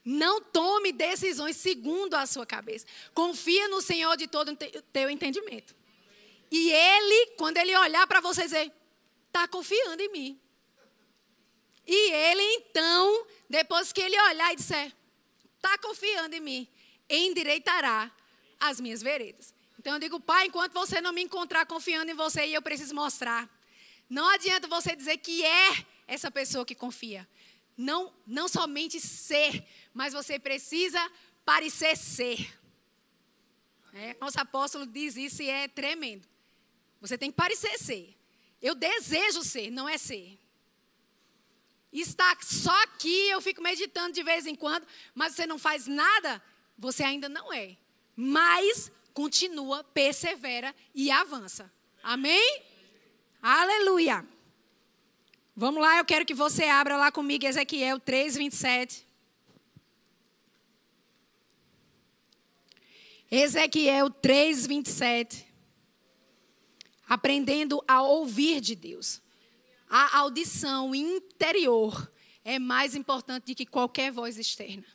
Não 0.04 0.40
tome 0.40 0.92
decisões 0.92 1.56
segundo 1.56 2.14
a 2.14 2.26
sua 2.26 2.44
cabeça. 2.44 2.86
Confia 3.14 3.68
no 3.68 3.80
Senhor 3.80 4.16
de 4.16 4.26
todo 4.26 4.50
o 4.50 4.56
teu 4.56 5.08
entendimento. 5.08 5.74
E 6.50 6.70
Ele, 6.70 7.32
quando 7.36 7.56
Ele 7.56 7.76
olhar 7.76 8.06
para 8.06 8.20
você, 8.20 8.42
dizer: 8.42 8.72
está 9.26 9.46
confiando 9.48 10.02
em 10.02 10.10
mim. 10.10 10.40
E 11.86 12.12
Ele, 12.12 12.42
então, 12.56 13.26
depois 13.48 13.92
que 13.92 14.00
Ele 14.00 14.20
olhar 14.20 14.52
e 14.52 14.56
disser: 14.56 14.92
está 15.56 15.78
confiando 15.78 16.34
em 16.34 16.40
mim, 16.40 16.68
endireitará 17.08 18.10
as 18.58 18.80
minhas 18.80 19.02
veredas. 19.02 19.54
Então 19.78 19.94
eu 19.94 19.98
digo, 19.98 20.20
Pai, 20.20 20.46
enquanto 20.46 20.72
você 20.72 21.00
não 21.00 21.12
me 21.12 21.22
encontrar 21.22 21.66
confiando 21.66 22.10
em 22.10 22.14
você, 22.14 22.46
e 22.46 22.54
eu 22.54 22.62
preciso 22.62 22.94
mostrar. 22.94 23.48
Não 24.12 24.28
adianta 24.28 24.68
você 24.68 24.94
dizer 24.94 25.16
que 25.16 25.42
é 25.42 25.86
essa 26.06 26.30
pessoa 26.30 26.66
que 26.66 26.74
confia. 26.74 27.26
Não, 27.74 28.12
não 28.26 28.46
somente 28.46 29.00
ser, 29.00 29.66
mas 29.94 30.12
você 30.12 30.38
precisa 30.38 31.00
parecer 31.46 31.96
ser. 31.96 32.60
É, 33.94 34.14
nosso 34.20 34.38
apóstolo 34.38 34.84
diz 34.84 35.16
isso 35.16 35.42
e 35.42 35.48
é 35.48 35.66
tremendo. 35.66 36.28
Você 37.00 37.16
tem 37.16 37.30
que 37.30 37.36
parecer 37.38 37.78
ser. 37.78 38.14
Eu 38.60 38.74
desejo 38.74 39.42
ser, 39.42 39.70
não 39.70 39.88
é 39.88 39.96
ser. 39.96 40.38
Está 41.90 42.36
só 42.42 42.82
aqui, 42.82 43.30
eu 43.30 43.40
fico 43.40 43.62
meditando 43.62 44.12
de 44.12 44.22
vez 44.22 44.46
em 44.46 44.54
quando, 44.54 44.86
mas 45.14 45.34
você 45.34 45.46
não 45.46 45.58
faz 45.58 45.86
nada, 45.86 46.42
você 46.76 47.02
ainda 47.02 47.30
não 47.30 47.50
é. 47.50 47.78
Mas 48.14 48.92
continua, 49.14 49.82
persevera 49.82 50.74
e 50.94 51.10
avança. 51.10 51.72
Amém? 52.02 52.71
Aleluia. 53.42 54.24
Vamos 55.56 55.82
lá, 55.82 55.98
eu 55.98 56.04
quero 56.04 56.24
que 56.24 56.32
você 56.32 56.66
abra 56.66 56.96
lá 56.96 57.10
comigo 57.10 57.44
Ezequiel 57.44 57.98
3, 57.98 58.36
27. 58.36 59.04
Ezequiel 63.28 64.10
3, 64.10 64.64
27. 64.68 65.52
Aprendendo 67.08 67.82
a 67.88 68.00
ouvir 68.02 68.60
de 68.60 68.76
Deus. 68.76 69.20
A 69.90 70.18
audição 70.18 70.94
interior 70.94 72.12
é 72.44 72.60
mais 72.60 72.94
importante 72.94 73.46
do 73.46 73.56
que 73.56 73.66
qualquer 73.66 74.12
voz 74.12 74.38
externa. 74.38 74.86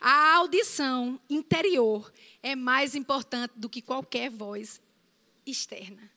A 0.00 0.34
audição 0.34 1.20
interior 1.30 2.12
é 2.42 2.56
mais 2.56 2.96
importante 2.96 3.52
do 3.54 3.68
que 3.70 3.80
qualquer 3.80 4.30
voz 4.30 4.82
externa. 5.46 6.10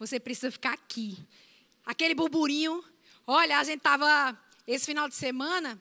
Você 0.00 0.18
precisa 0.18 0.50
ficar 0.50 0.72
aqui. 0.72 1.18
Aquele 1.84 2.14
burburinho. 2.14 2.82
Olha, 3.26 3.58
a 3.58 3.64
gente 3.64 3.78
estava 3.78 4.36
esse 4.66 4.86
final 4.86 5.06
de 5.06 5.14
semana, 5.14 5.80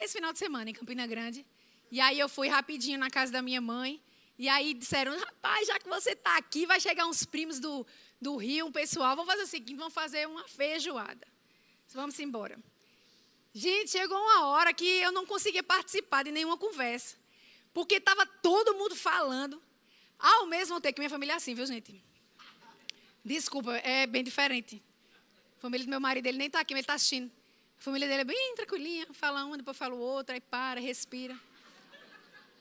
esse 0.00 0.14
final 0.14 0.32
de 0.32 0.38
semana 0.38 0.70
em 0.70 0.72
Campina 0.72 1.04
Grande, 1.04 1.44
e 1.90 2.00
aí 2.00 2.18
eu 2.18 2.28
fui 2.28 2.46
rapidinho 2.46 2.96
na 2.96 3.10
casa 3.10 3.32
da 3.32 3.42
minha 3.42 3.60
mãe, 3.60 4.00
e 4.38 4.48
aí 4.48 4.72
disseram, 4.72 5.18
rapaz, 5.18 5.66
já 5.66 5.80
que 5.80 5.88
você 5.88 6.12
está 6.12 6.36
aqui, 6.36 6.64
vai 6.64 6.80
chegar 6.80 7.06
uns 7.06 7.24
primos 7.24 7.58
do, 7.58 7.84
do 8.20 8.36
Rio, 8.36 8.66
um 8.66 8.72
pessoal, 8.72 9.16
vamos 9.16 9.30
fazer 9.30 9.42
o 9.42 9.48
seguinte, 9.48 9.78
vamos 9.78 9.94
fazer 9.94 10.28
uma 10.28 10.46
feijoada. 10.46 11.26
Vamos 11.92 12.18
embora. 12.20 12.56
Gente, 13.52 13.90
chegou 13.90 14.16
uma 14.16 14.46
hora 14.46 14.72
que 14.72 14.86
eu 14.86 15.10
não 15.10 15.26
conseguia 15.26 15.62
participar 15.62 16.22
de 16.22 16.30
nenhuma 16.30 16.56
conversa. 16.56 17.16
Porque 17.72 17.96
estava 17.96 18.26
todo 18.26 18.74
mundo 18.74 18.94
falando. 18.94 19.60
Ao 20.18 20.46
mesmo 20.46 20.80
tempo 20.80 20.94
que 20.94 21.00
minha 21.00 21.10
família 21.10 21.34
é 21.34 21.36
assim, 21.36 21.54
viu, 21.54 21.66
gente? 21.66 22.02
Desculpa, 23.24 23.74
é 23.78 24.06
bem 24.06 24.22
diferente. 24.22 24.82
A 25.56 25.60
família 25.60 25.86
do 25.86 25.90
meu 25.90 26.00
marido, 26.00 26.26
ele 26.26 26.36
nem 26.36 26.46
está 26.48 26.60
aqui, 26.60 26.74
mas 26.74 26.80
ele 26.80 26.82
está 26.82 26.94
assistindo. 26.94 27.30
A 27.78 27.82
família 27.82 28.06
dele 28.06 28.20
é 28.20 28.24
bem 28.24 28.54
tranquilinha, 28.54 29.06
fala 29.12 29.44
uma, 29.44 29.56
depois 29.56 29.76
fala 29.76 29.94
o 29.94 29.98
outro, 29.98 30.34
aí 30.34 30.40
para, 30.40 30.78
respira. 30.78 31.38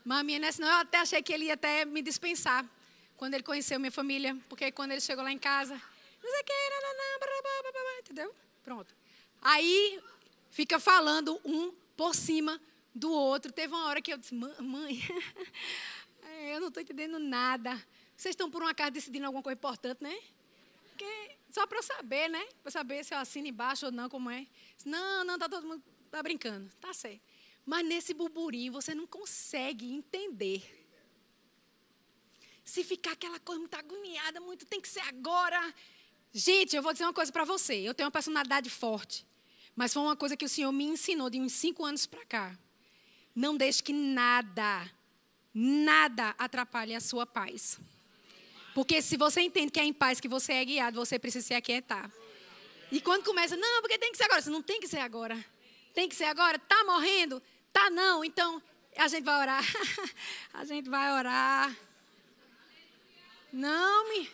Mas 0.06 0.24
minha, 0.24 0.40
né, 0.40 0.52
senão 0.52 0.70
eu 0.70 0.76
até 0.76 1.00
achei 1.00 1.22
que 1.22 1.34
ele 1.34 1.46
ia 1.46 1.54
até 1.54 1.86
me 1.86 2.02
dispensar 2.02 2.66
quando 3.18 3.34
ele 3.34 3.44
conheceu 3.44 3.80
minha 3.80 3.92
família, 3.92 4.38
porque 4.48 4.72
quando 4.72 4.92
ele 4.92 5.02
chegou 5.02 5.24
lá 5.24 5.32
em 5.32 5.38
casa, 5.38 5.74
não 6.24 6.32
sei 6.32 6.42
o 6.42 6.44
que, 6.46 6.54
entendeu? 8.00 8.34
Pronto. 8.64 8.96
Aí 9.42 10.00
fica 10.50 10.80
falando 10.80 11.40
um 11.44 11.74
por 11.98 12.16
cima 12.16 12.62
do 12.94 13.12
outro. 13.12 13.52
Teve 13.52 13.74
uma 13.74 13.86
hora 13.86 14.02
que 14.02 14.14
eu 14.14 14.18
disse, 14.18 14.34
mãe, 14.34 15.02
eu 16.54 16.62
não 16.62 16.68
estou 16.70 16.82
entendendo 16.82 17.20
nada. 17.20 17.76
Vocês 18.16 18.34
estão 18.34 18.50
por 18.50 18.62
uma 18.62 18.74
casa 18.74 18.92
decidindo 18.92 19.26
alguma 19.26 19.44
coisa 19.44 19.58
importante, 19.58 20.02
né? 20.02 20.18
Só 21.50 21.68
para 21.68 21.78
eu 21.78 21.84
saber, 21.84 22.30
né? 22.30 22.44
Para 22.62 22.72
saber 22.72 23.04
se 23.06 23.14
eu 23.14 23.18
assino 23.20 23.48
embaixo 23.48 23.86
ou 23.86 23.92
não, 23.92 24.10
como 24.10 24.30
é. 24.30 24.48
Não, 24.86 25.24
não, 25.24 25.38
tá 25.38 25.48
todo 25.48 25.68
mundo 25.68 25.84
tá 26.10 26.22
brincando. 26.22 26.70
Tá 26.80 26.94
certo. 26.94 27.22
Mas 27.66 27.86
nesse 27.86 28.14
burburinho 28.14 28.72
você 28.72 28.94
não 28.94 29.08
consegue 29.08 29.92
entender. 29.92 30.62
Se 32.64 32.84
ficar 32.84 33.14
aquela 33.14 33.40
coisa 33.40 33.60
muito 33.60 33.76
agoniada, 33.76 34.40
muito 34.40 34.66
tem 34.66 34.80
que 34.82 34.88
ser 34.88 35.02
agora. 35.02 35.74
Gente, 36.32 36.76
eu 36.76 36.82
vou 36.82 36.94
dizer 36.94 37.06
uma 37.06 37.14
coisa 37.14 37.32
para 37.32 37.44
você. 37.44 37.76
Eu 37.76 37.94
tenho 37.94 38.08
uma 38.08 38.12
personalidade 38.12 38.70
forte. 38.70 39.26
Mas 39.76 39.94
foi 39.94 40.02
uma 40.02 40.16
coisa 40.16 40.38
que 40.38 40.46
o 40.46 40.50
Senhor 40.50 40.72
me 40.72 40.84
ensinou 40.84 41.30
de 41.30 41.40
uns 41.40 41.54
cinco 41.54 41.84
anos 41.84 42.06
para 42.06 42.26
cá. 42.26 42.58
Não 43.36 43.58
deixe 43.58 43.82
que 43.82 43.92
nada, 43.92 44.90
nada 45.54 46.36
atrapalhe 46.38 46.94
a 46.94 47.00
sua 47.00 47.26
paz. 47.26 47.80
Porque 48.74 49.02
se 49.02 49.18
você 49.18 49.42
entende 49.42 49.72
que 49.72 49.80
é 49.80 49.84
em 49.84 49.94
paz 49.94 50.20
que 50.20 50.28
você 50.28 50.54
é 50.54 50.66
guiado, 50.66 50.98
você 50.98 51.20
precisa 51.20 51.46
se 51.46 51.54
aquietar. 51.54 52.12
E 52.92 53.00
quando 53.02 53.24
começa, 53.24 53.56
não, 53.56 53.82
porque 53.82 53.98
tem 53.98 54.12
que 54.12 54.18
ser 54.18 54.26
agora. 54.26 54.42
Você 54.42 54.50
não 54.50 54.62
tem 54.62 54.80
que 54.80 54.88
ser 54.88 55.00
agora. 55.00 55.46
Tem 55.94 56.10
que 56.10 56.16
ser 56.16 56.26
agora. 56.26 56.58
Tá 56.60 56.84
morrendo? 56.84 57.42
Tá 57.72 57.90
não. 57.90 58.24
Então, 58.24 58.62
a 58.98 59.08
gente 59.08 59.24
vai 59.24 59.40
orar. 59.42 59.64
a 60.54 60.66
gente 60.66 60.90
vai 60.90 61.12
orar. 61.12 61.76
Não, 63.52 64.10
me. 64.10 64.30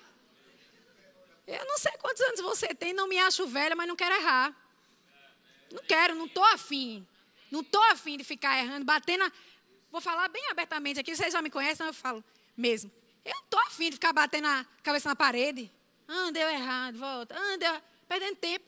Eu 1.48 1.66
não 1.66 1.78
sei 1.78 1.92
quantos 1.94 2.22
anos 2.22 2.42
você 2.42 2.68
tem, 2.76 2.94
não 2.94 3.08
me 3.08 3.18
acho 3.18 3.48
velha, 3.48 3.76
mas 3.76 3.88
não 3.88 3.96
quero 3.96 4.16
errar. 4.16 4.56
Não 5.72 5.84
quero, 5.84 6.16
não 6.16 6.26
estou 6.26 6.44
afim. 6.46 7.06
Não 7.52 7.62
estou 7.62 7.82
afim 7.92 8.18
de 8.18 8.24
ficar 8.24 8.58
errando, 8.60 8.86
batendo. 8.86 9.24
A... 9.24 9.32
Vou 9.92 10.00
falar 10.00 10.28
bem 10.30 10.50
abertamente 10.50 11.00
aqui, 11.00 11.16
vocês 11.16 11.34
já 11.34 11.42
me 11.42 11.50
conhecem, 11.50 11.86
eu 11.86 11.94
falo 11.94 12.24
mesmo. 12.56 12.92
Eu 13.26 13.34
não 13.34 13.44
estou 13.44 13.60
afim 13.62 13.86
de 13.86 13.94
ficar 13.94 14.14
batendo 14.14 14.48
a 14.48 14.66
cabeça 14.84 15.10
na 15.10 15.16
parede. 15.16 15.72
Ah, 16.08 16.32
deu 16.32 16.50
errado, 16.50 16.98
volta. 16.98 17.36
Ah, 17.38 17.58
deu... 17.58 17.82
Perdendo 18.08 18.36
tempo. 18.38 18.66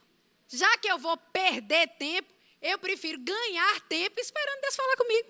Já 0.48 0.78
que 0.78 0.88
eu 0.88 1.00
vou 1.00 1.18
perder 1.18 1.88
tempo, 1.98 2.32
eu 2.62 2.78
prefiro 2.78 3.18
ganhar 3.20 3.82
tempo 3.82 4.20
esperando 4.20 4.62
Deus 4.62 4.76
falar 4.76 4.98
comigo. 4.98 5.30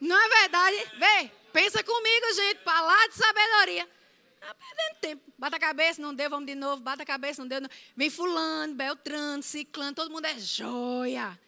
Não 0.00 0.20
é 0.20 0.28
verdade? 0.40 0.76
Vê, 0.98 1.30
pensa 1.52 1.84
comigo, 1.84 2.34
gente, 2.34 2.58
palavra 2.64 3.08
de 3.08 3.14
sabedoria. 3.14 3.88
Tá 4.40 4.54
perdendo 4.54 5.00
tempo. 5.00 5.32
Bata 5.38 5.56
a 5.56 5.60
cabeça, 5.60 6.02
não 6.02 6.12
deu, 6.12 6.28
vamos 6.28 6.46
de 6.46 6.56
novo. 6.56 6.82
Bata 6.82 7.04
a 7.04 7.06
cabeça, 7.06 7.40
não 7.40 7.48
deu. 7.48 7.60
Não. 7.60 7.70
Vem 7.96 8.10
fulano, 8.10 8.74
beltrano, 8.74 9.42
ciclano, 9.42 9.94
todo 9.94 10.10
mundo 10.10 10.24
é 10.24 10.38
joia. 10.38 11.38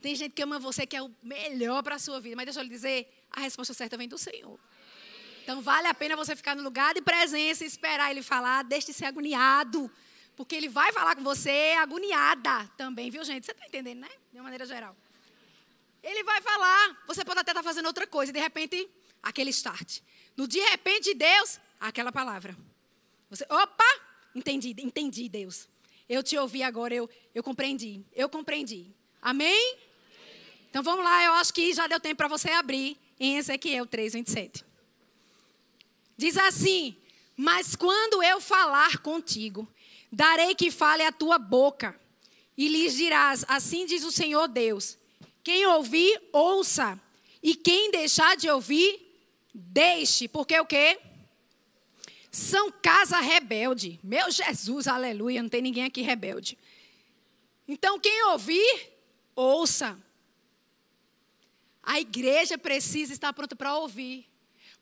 Tem 0.00 0.14
gente 0.14 0.32
que 0.32 0.42
ama 0.42 0.58
você, 0.58 0.86
que 0.86 0.96
é 0.96 1.02
o 1.02 1.10
melhor 1.22 1.82
para 1.82 1.96
a 1.96 1.98
sua 1.98 2.20
vida. 2.20 2.36
Mas 2.36 2.46
deixa 2.46 2.60
eu 2.60 2.64
lhe 2.64 2.70
dizer, 2.70 3.08
a 3.30 3.40
resposta 3.40 3.74
certa 3.74 3.96
vem 3.96 4.08
do 4.08 4.18
Senhor. 4.18 4.58
Então 5.42 5.60
vale 5.60 5.86
a 5.86 5.94
pena 5.94 6.16
você 6.16 6.34
ficar 6.36 6.54
no 6.54 6.62
lugar 6.62 6.94
de 6.94 7.02
presença 7.02 7.64
e 7.64 7.66
esperar 7.66 8.10
Ele 8.10 8.22
falar. 8.22 8.62
Deixe 8.64 8.88
de 8.88 8.94
ser 8.94 9.06
agoniado. 9.06 9.90
Porque 10.36 10.54
Ele 10.54 10.68
vai 10.68 10.92
falar 10.92 11.16
com 11.16 11.22
você 11.22 11.74
agoniada 11.78 12.66
também, 12.76 13.10
viu, 13.10 13.24
gente? 13.24 13.44
Você 13.44 13.52
está 13.52 13.66
entendendo, 13.66 14.00
né? 14.00 14.10
De 14.32 14.38
uma 14.38 14.44
maneira 14.44 14.64
geral. 14.64 14.96
Ele 16.02 16.22
vai 16.24 16.40
falar. 16.40 17.02
Você 17.06 17.24
pode 17.24 17.40
até 17.40 17.50
estar 17.50 17.62
tá 17.62 17.68
fazendo 17.68 17.86
outra 17.86 18.06
coisa. 18.06 18.30
E 18.30 18.32
de 18.32 18.40
repente, 18.40 18.88
aquele 19.22 19.50
start. 19.50 20.00
No 20.36 20.48
de 20.48 20.60
repente, 20.60 21.14
Deus 21.14 21.60
aquela 21.80 22.12
palavra. 22.12 22.56
Você, 23.30 23.44
opa, 23.48 24.00
entendi, 24.34 24.74
entendi, 24.78 25.28
Deus. 25.28 25.68
Eu 26.08 26.22
te 26.22 26.36
ouvi 26.36 26.62
agora, 26.62 26.94
eu, 26.94 27.08
eu 27.34 27.42
compreendi, 27.42 28.04
eu 28.12 28.28
compreendi. 28.28 28.92
Amém? 29.22 29.78
Então 30.70 30.84
vamos 30.84 31.04
lá, 31.04 31.24
eu 31.24 31.32
acho 31.34 31.52
que 31.52 31.74
já 31.74 31.88
deu 31.88 31.98
tempo 31.98 32.16
para 32.16 32.28
você 32.28 32.50
abrir 32.50 32.96
em 33.18 33.36
Ezequiel 33.36 33.86
3, 33.86 34.12
27. 34.14 34.64
Diz 36.16 36.36
assim: 36.36 36.96
Mas 37.36 37.74
quando 37.74 38.22
eu 38.22 38.40
falar 38.40 38.98
contigo, 38.98 39.68
darei 40.12 40.54
que 40.54 40.70
fale 40.70 41.02
a 41.02 41.10
tua 41.10 41.38
boca, 41.38 41.98
e 42.56 42.68
lhes 42.68 42.94
dirás: 42.94 43.44
Assim 43.48 43.84
diz 43.84 44.04
o 44.04 44.12
Senhor 44.12 44.46
Deus. 44.46 44.96
Quem 45.42 45.66
ouvir, 45.66 46.22
ouça, 46.32 47.00
e 47.42 47.56
quem 47.56 47.90
deixar 47.90 48.36
de 48.36 48.48
ouvir, 48.48 49.00
deixe, 49.52 50.28
porque 50.28 50.58
o 50.60 50.66
quê? 50.66 51.00
São 52.30 52.70
casa 52.70 53.18
rebelde. 53.18 53.98
Meu 54.04 54.30
Jesus, 54.30 54.86
aleluia, 54.86 55.42
não 55.42 55.48
tem 55.48 55.62
ninguém 55.62 55.84
aqui 55.84 56.02
rebelde. 56.02 56.56
Então, 57.66 57.98
quem 57.98 58.24
ouvir, 58.26 58.92
ouça. 59.34 59.98
A 61.82 62.00
igreja 62.00 62.58
precisa 62.58 63.12
estar 63.12 63.32
pronta 63.32 63.56
para 63.56 63.76
ouvir. 63.76 64.28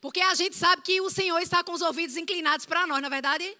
Porque 0.01 0.21
a 0.21 0.33
gente 0.33 0.55
sabe 0.55 0.81
que 0.81 1.01
o 1.01 1.09
Senhor 1.09 1.39
está 1.39 1.63
com 1.63 1.73
os 1.73 1.81
ouvidos 1.81 2.15
inclinados 2.15 2.65
para 2.65 2.87
nós, 2.87 3.01
não 3.01 3.07
é 3.07 3.09
verdade? 3.09 3.57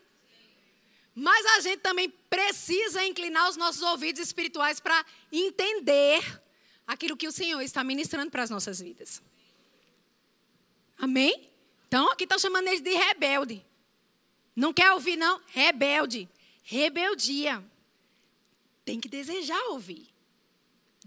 Mas 1.14 1.46
a 1.58 1.60
gente 1.62 1.80
também 1.80 2.10
precisa 2.30 3.04
inclinar 3.06 3.50
os 3.50 3.58
nossos 3.58 3.82
ouvidos 3.82 4.22
espirituais 4.22 4.80
para 4.80 5.06
entender 5.32 6.24
aquilo 6.88 7.18
que 7.18 7.28
o 7.28 7.32
Senhor 7.32 7.62
está 7.62 7.84
ministrando 7.84 8.32
para 8.32 8.44
as 8.44 8.50
nossas 8.50 8.80
vidas. 8.80 9.22
Amém? 10.98 11.50
Então, 11.88 12.12
aqui 12.12 12.24
está 12.24 12.38
chamando 12.38 12.68
ele 12.68 12.82
de 12.82 12.94
rebelde. 12.94 13.66
Não 14.56 14.74
quer 14.74 14.92
ouvir, 14.92 15.16
não? 15.16 15.42
Rebelde. 15.48 16.30
Rebeldia. 16.64 17.64
Tem 18.84 19.00
que 19.00 19.08
desejar 19.08 19.62
ouvir. 19.70 20.09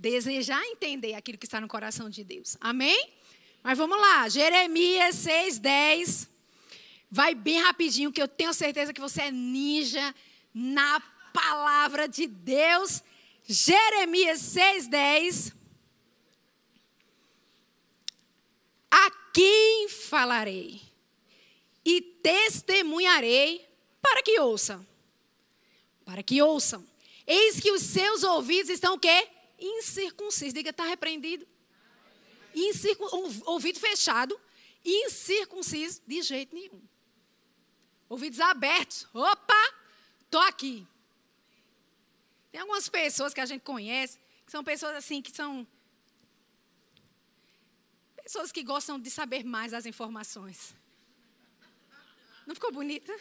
Desejar 0.02 0.60
entender 0.66 1.14
aquilo 1.14 1.38
que 1.38 1.46
está 1.46 1.60
no 1.60 1.68
coração 1.68 2.10
de 2.10 2.24
Deus. 2.24 2.56
Amém? 2.60 3.08
Mas 3.62 3.78
vamos 3.78 3.96
lá. 3.96 4.28
Jeremias 4.28 5.14
6, 5.14 5.60
10. 5.60 6.28
Vai 7.08 7.36
bem 7.36 7.62
rapidinho, 7.62 8.10
que 8.10 8.20
eu 8.20 8.26
tenho 8.26 8.52
certeza 8.52 8.92
que 8.92 9.00
você 9.00 9.22
é 9.22 9.30
ninja 9.30 10.12
na 10.52 10.98
palavra 11.32 12.08
de 12.08 12.26
Deus. 12.26 13.00
Jeremias 13.46 14.40
6, 14.40 14.88
10. 14.88 15.52
A 18.90 19.10
quem 19.32 19.88
falarei 19.88 20.82
e 21.84 22.00
testemunharei 22.00 23.64
para 24.00 24.20
que 24.20 24.40
ouçam. 24.40 24.84
Para 26.04 26.24
que 26.24 26.42
ouçam. 26.42 26.84
Eis 27.24 27.60
que 27.60 27.70
os 27.70 27.82
seus 27.82 28.24
ouvidos 28.24 28.68
estão 28.68 28.94
o 28.94 28.98
quê? 28.98 29.28
Incircuncisos. 29.62 30.52
Diga, 30.52 30.70
está 30.70 30.84
repreendido. 30.84 31.46
Incircun... 32.54 33.06
Ouvido 33.46 33.78
fechado, 33.78 34.38
incircunciso, 34.84 36.02
de 36.06 36.20
jeito 36.20 36.54
nenhum. 36.54 36.82
Ouvidos 38.08 38.40
abertos. 38.40 39.06
Opa, 39.14 39.74
estou 40.20 40.40
aqui. 40.40 40.86
Tem 42.50 42.60
algumas 42.60 42.88
pessoas 42.88 43.32
que 43.32 43.40
a 43.40 43.46
gente 43.46 43.62
conhece, 43.62 44.18
que 44.44 44.52
são 44.52 44.62
pessoas 44.64 44.96
assim, 44.96 45.22
que 45.22 45.30
são. 45.30 45.66
Pessoas 48.22 48.52
que 48.52 48.62
gostam 48.62 49.00
de 49.00 49.10
saber 49.10 49.44
mais 49.44 49.72
das 49.72 49.86
informações. 49.86 50.74
Não 52.46 52.54
ficou 52.54 52.72
bonita? 52.72 53.16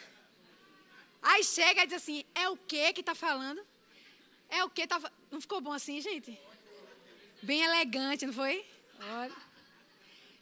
Aí 1.21 1.43
chega 1.43 1.83
e 1.83 1.87
diz 1.87 1.95
assim: 1.95 2.25
é 2.33 2.49
o 2.49 2.57
que 2.57 2.91
que 2.93 3.01
está 3.01 3.15
falando? 3.15 3.65
É 4.51 4.63
o 4.63 4.69
que 4.69 4.85
tá. 4.85 5.01
Não 5.31 5.41
ficou 5.41 5.61
bom 5.61 5.71
assim, 5.71 5.99
gente? 6.01 6.37
Bem 7.41 7.63
elegante, 7.63 8.25
não 8.25 8.33
foi? 8.33 8.63
Olha. 8.99 9.35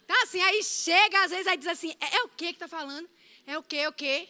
Então, 0.04 0.22
assim, 0.24 0.42
aí 0.42 0.62
chega, 0.64 1.24
às 1.24 1.30
vezes, 1.30 1.46
aí 1.46 1.56
diz 1.56 1.68
assim: 1.68 1.94
é, 2.00 2.16
é 2.16 2.22
o 2.24 2.28
que 2.28 2.48
que 2.48 2.52
está 2.52 2.66
falando? 2.68 3.08
É 3.46 3.56
o 3.56 3.62
que, 3.62 3.76
é 3.76 3.88
o 3.88 3.92
que? 3.92 4.28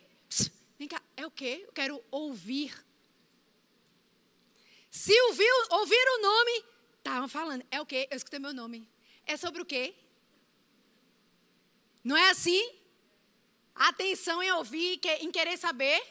Vem 0.78 0.86
cá, 0.86 1.02
é 1.16 1.26
o 1.26 1.30
quê? 1.30 1.64
Eu 1.66 1.72
quero 1.72 2.04
ouvir. 2.10 2.72
Se 4.90 5.18
ouvir, 5.22 5.50
ouvir 5.70 6.04
o 6.18 6.22
nome, 6.22 6.64
estavam 6.98 7.28
falando, 7.28 7.64
é 7.70 7.80
o 7.80 7.86
quê? 7.86 8.06
Eu 8.10 8.16
escutei 8.16 8.38
meu 8.38 8.52
nome. 8.52 8.86
É 9.26 9.36
sobre 9.36 9.62
o 9.62 9.64
quê? 9.64 9.94
Não 12.04 12.16
é 12.16 12.30
assim? 12.30 12.62
Atenção 13.74 14.42
em 14.42 14.52
ouvir, 14.52 15.00
em 15.20 15.30
querer 15.30 15.56
saber. 15.56 16.02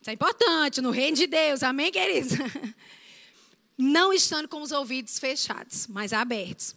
Isso 0.00 0.10
é 0.10 0.12
importante 0.14 0.80
no 0.80 0.90
reino 0.90 1.16
de 1.16 1.26
Deus, 1.26 1.62
amém, 1.62 1.92
queridos? 1.92 2.32
Não 3.76 4.12
estando 4.12 4.48
com 4.48 4.62
os 4.62 4.72
ouvidos 4.72 5.18
fechados, 5.18 5.86
mas 5.86 6.12
abertos. 6.12 6.74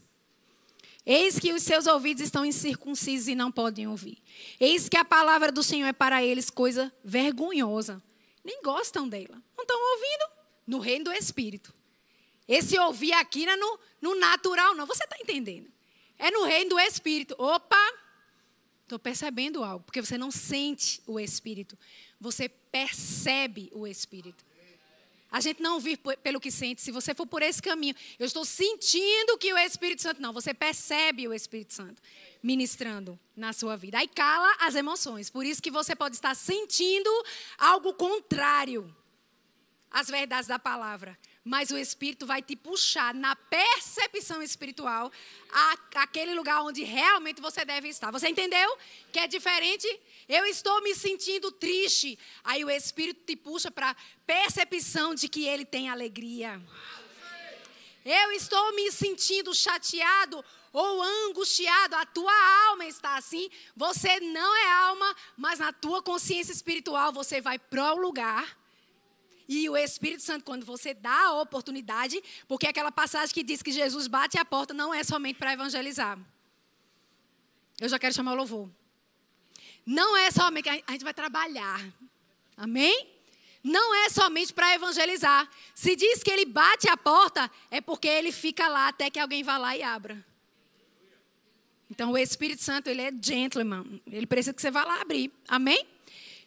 Eis 1.05 1.37
que 1.37 1.51
os 1.51 1.63
seus 1.63 1.85
ouvidos 1.85 2.23
estão 2.23 2.45
incircuncisos 2.45 3.27
e 3.27 3.35
não 3.35 3.51
podem 3.51 3.87
ouvir. 3.87 4.17
Eis 4.57 4.87
que 4.87 4.95
a 4.95 5.03
palavra 5.03 5.51
do 5.51 5.61
Senhor 5.61 5.87
é 5.87 5.91
para 5.91 6.23
eles 6.23 6.49
coisa 6.49 6.93
vergonhosa. 7.03 8.01
Nem 8.41 8.61
gostam 8.61 9.07
dela. 9.07 9.41
Não 9.57 9.63
estão 9.63 9.77
ouvindo 9.77 10.25
no 10.65 10.79
reino 10.79 11.05
do 11.05 11.11
Espírito. 11.11 11.73
Esse 12.47 12.77
ouvir 12.79 13.13
aqui 13.13 13.45
não 13.45 13.53
é 13.53 13.57
no, 13.57 13.79
no 14.01 14.15
natural, 14.15 14.73
não. 14.75 14.85
Você 14.85 15.03
está 15.03 15.17
entendendo? 15.19 15.69
É 16.17 16.31
no 16.31 16.45
reino 16.45 16.71
do 16.71 16.79
Espírito. 16.79 17.35
Opa! 17.37 17.93
Estou 18.83 18.99
percebendo 18.99 19.63
algo. 19.63 19.83
Porque 19.83 20.01
você 20.01 20.17
não 20.17 20.31
sente 20.31 21.01
o 21.05 21.19
Espírito. 21.19 21.77
Você 22.23 22.47
percebe 22.47 23.69
o 23.73 23.85
Espírito. 23.85 24.45
A 25.29 25.41
gente 25.41 25.61
não 25.61 25.77
vive 25.77 25.99
pelo 26.23 26.39
que 26.39 26.49
sente. 26.49 26.81
Se 26.81 26.89
você 26.89 27.13
for 27.13 27.27
por 27.27 27.41
esse 27.41 27.61
caminho, 27.61 27.93
eu 28.17 28.25
estou 28.25 28.45
sentindo 28.45 29.37
que 29.37 29.51
o 29.51 29.57
Espírito 29.57 30.01
Santo. 30.01 30.21
Não, 30.21 30.31
você 30.31 30.53
percebe 30.53 31.27
o 31.27 31.33
Espírito 31.33 31.73
Santo 31.73 32.01
ministrando 32.41 33.19
na 33.35 33.51
sua 33.51 33.75
vida. 33.75 33.97
Aí 33.97 34.07
cala 34.07 34.55
as 34.61 34.73
emoções. 34.73 35.29
Por 35.29 35.45
isso 35.45 35.61
que 35.61 35.69
você 35.69 35.93
pode 35.93 36.15
estar 36.15 36.33
sentindo 36.33 37.09
algo 37.57 37.93
contrário 37.93 38.95
às 39.91 40.07
verdades 40.07 40.47
da 40.47 40.57
palavra. 40.57 41.19
Mas 41.43 41.71
o 41.71 41.77
Espírito 41.77 42.25
vai 42.25 42.41
te 42.41 42.55
puxar 42.55 43.13
na 43.13 43.35
percepção 43.35 44.41
espiritual 44.41 45.11
aquele 45.95 46.33
lugar 46.33 46.61
onde 46.63 46.83
realmente 46.83 47.41
você 47.41 47.65
deve 47.65 47.89
estar. 47.89 48.11
Você 48.11 48.29
entendeu? 48.29 48.77
Que 49.11 49.19
é 49.19 49.27
diferente 49.27 49.87
eu 50.27 50.45
estou 50.45 50.81
me 50.81 50.95
sentindo 50.95 51.51
triste. 51.51 52.17
Aí 52.43 52.63
o 52.63 52.69
Espírito 52.69 53.25
te 53.25 53.35
puxa 53.35 53.69
para 53.69 53.91
a 53.91 53.95
percepção 54.25 55.13
de 55.13 55.27
que 55.27 55.45
ele 55.45 55.65
tem 55.65 55.89
alegria. 55.89 56.61
Eu 58.05 58.31
estou 58.31 58.73
me 58.73 58.91
sentindo 58.91 59.53
chateado 59.53 60.43
ou 60.71 61.03
angustiado, 61.03 61.95
a 61.95 62.05
tua 62.05 62.33
alma 62.69 62.85
está 62.85 63.15
assim. 63.15 63.49
Você 63.75 64.19
não 64.19 64.55
é 64.55 64.71
alma, 64.71 65.15
mas 65.37 65.59
na 65.59 65.71
tua 65.71 66.01
consciência 66.01 66.51
espiritual 66.51 67.13
você 67.13 67.39
vai 67.39 67.59
para 67.59 67.93
o 67.93 67.99
lugar. 67.99 68.57
E 69.47 69.69
o 69.69 69.75
Espírito 69.75 70.23
Santo, 70.23 70.45
quando 70.45 70.65
você 70.65 70.93
dá 70.93 71.27
a 71.27 71.41
oportunidade, 71.41 72.21
porque 72.47 72.67
aquela 72.67 72.91
passagem 72.91 73.33
que 73.33 73.43
diz 73.43 73.61
que 73.61 73.71
Jesus 73.71 74.07
bate 74.07 74.37
a 74.37 74.45
porta 74.45 74.73
não 74.73 74.93
é 74.93 75.03
somente 75.03 75.37
para 75.37 75.53
evangelizar. 75.53 76.17
Eu 77.79 77.89
já 77.89 77.99
quero 77.99 78.13
chamar 78.13 78.33
o 78.33 78.35
louvor. 78.35 78.69
Não 79.85 80.15
é 80.15 80.31
somente 80.31 80.69
a 80.69 80.91
gente 80.91 81.03
vai 81.03 81.13
trabalhar. 81.13 81.81
Amém? 82.55 83.09
Não 83.63 83.95
é 83.95 84.09
somente 84.09 84.53
para 84.53 84.73
evangelizar. 84.75 85.49
Se 85.73 85.95
diz 85.95 86.21
que 86.21 86.29
ele 86.29 86.45
bate 86.45 86.89
a 86.89 86.97
porta, 86.97 87.49
é 87.71 87.79
porque 87.79 88.07
ele 88.07 88.31
fica 88.31 88.67
lá 88.67 88.89
até 88.89 89.09
que 89.09 89.19
alguém 89.19 89.43
vá 89.43 89.57
lá 89.57 89.75
e 89.75 89.83
abra. 89.83 90.23
Então 91.89 92.11
o 92.11 92.17
Espírito 92.17 92.61
Santo, 92.61 92.89
ele 92.89 93.01
é 93.01 93.11
gentleman. 93.21 94.01
Ele 94.07 94.25
precisa 94.25 94.53
que 94.53 94.61
você 94.61 94.71
vá 94.71 94.83
lá 94.83 95.01
abrir. 95.01 95.31
Amém? 95.47 95.87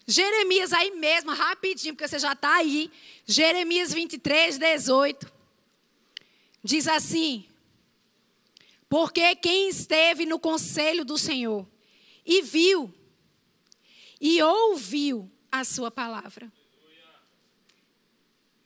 Jeremias 0.07 0.73
aí 0.73 0.92
mesmo, 0.92 1.33
rapidinho, 1.33 1.95
porque 1.95 2.07
você 2.07 2.19
já 2.19 2.33
está 2.33 2.55
aí. 2.55 2.90
Jeremias 3.27 3.92
23, 3.92 4.57
18. 4.57 5.33
Diz 6.62 6.87
assim: 6.87 7.49
Porque 8.88 9.35
quem 9.37 9.69
esteve 9.69 10.25
no 10.25 10.38
conselho 10.38 11.05
do 11.05 11.19
Senhor 11.19 11.66
e 12.25 12.42
viu 12.42 12.95
e 14.21 14.40
ouviu 14.42 15.31
a 15.51 15.64
sua 15.64 15.90
palavra. 15.90 16.53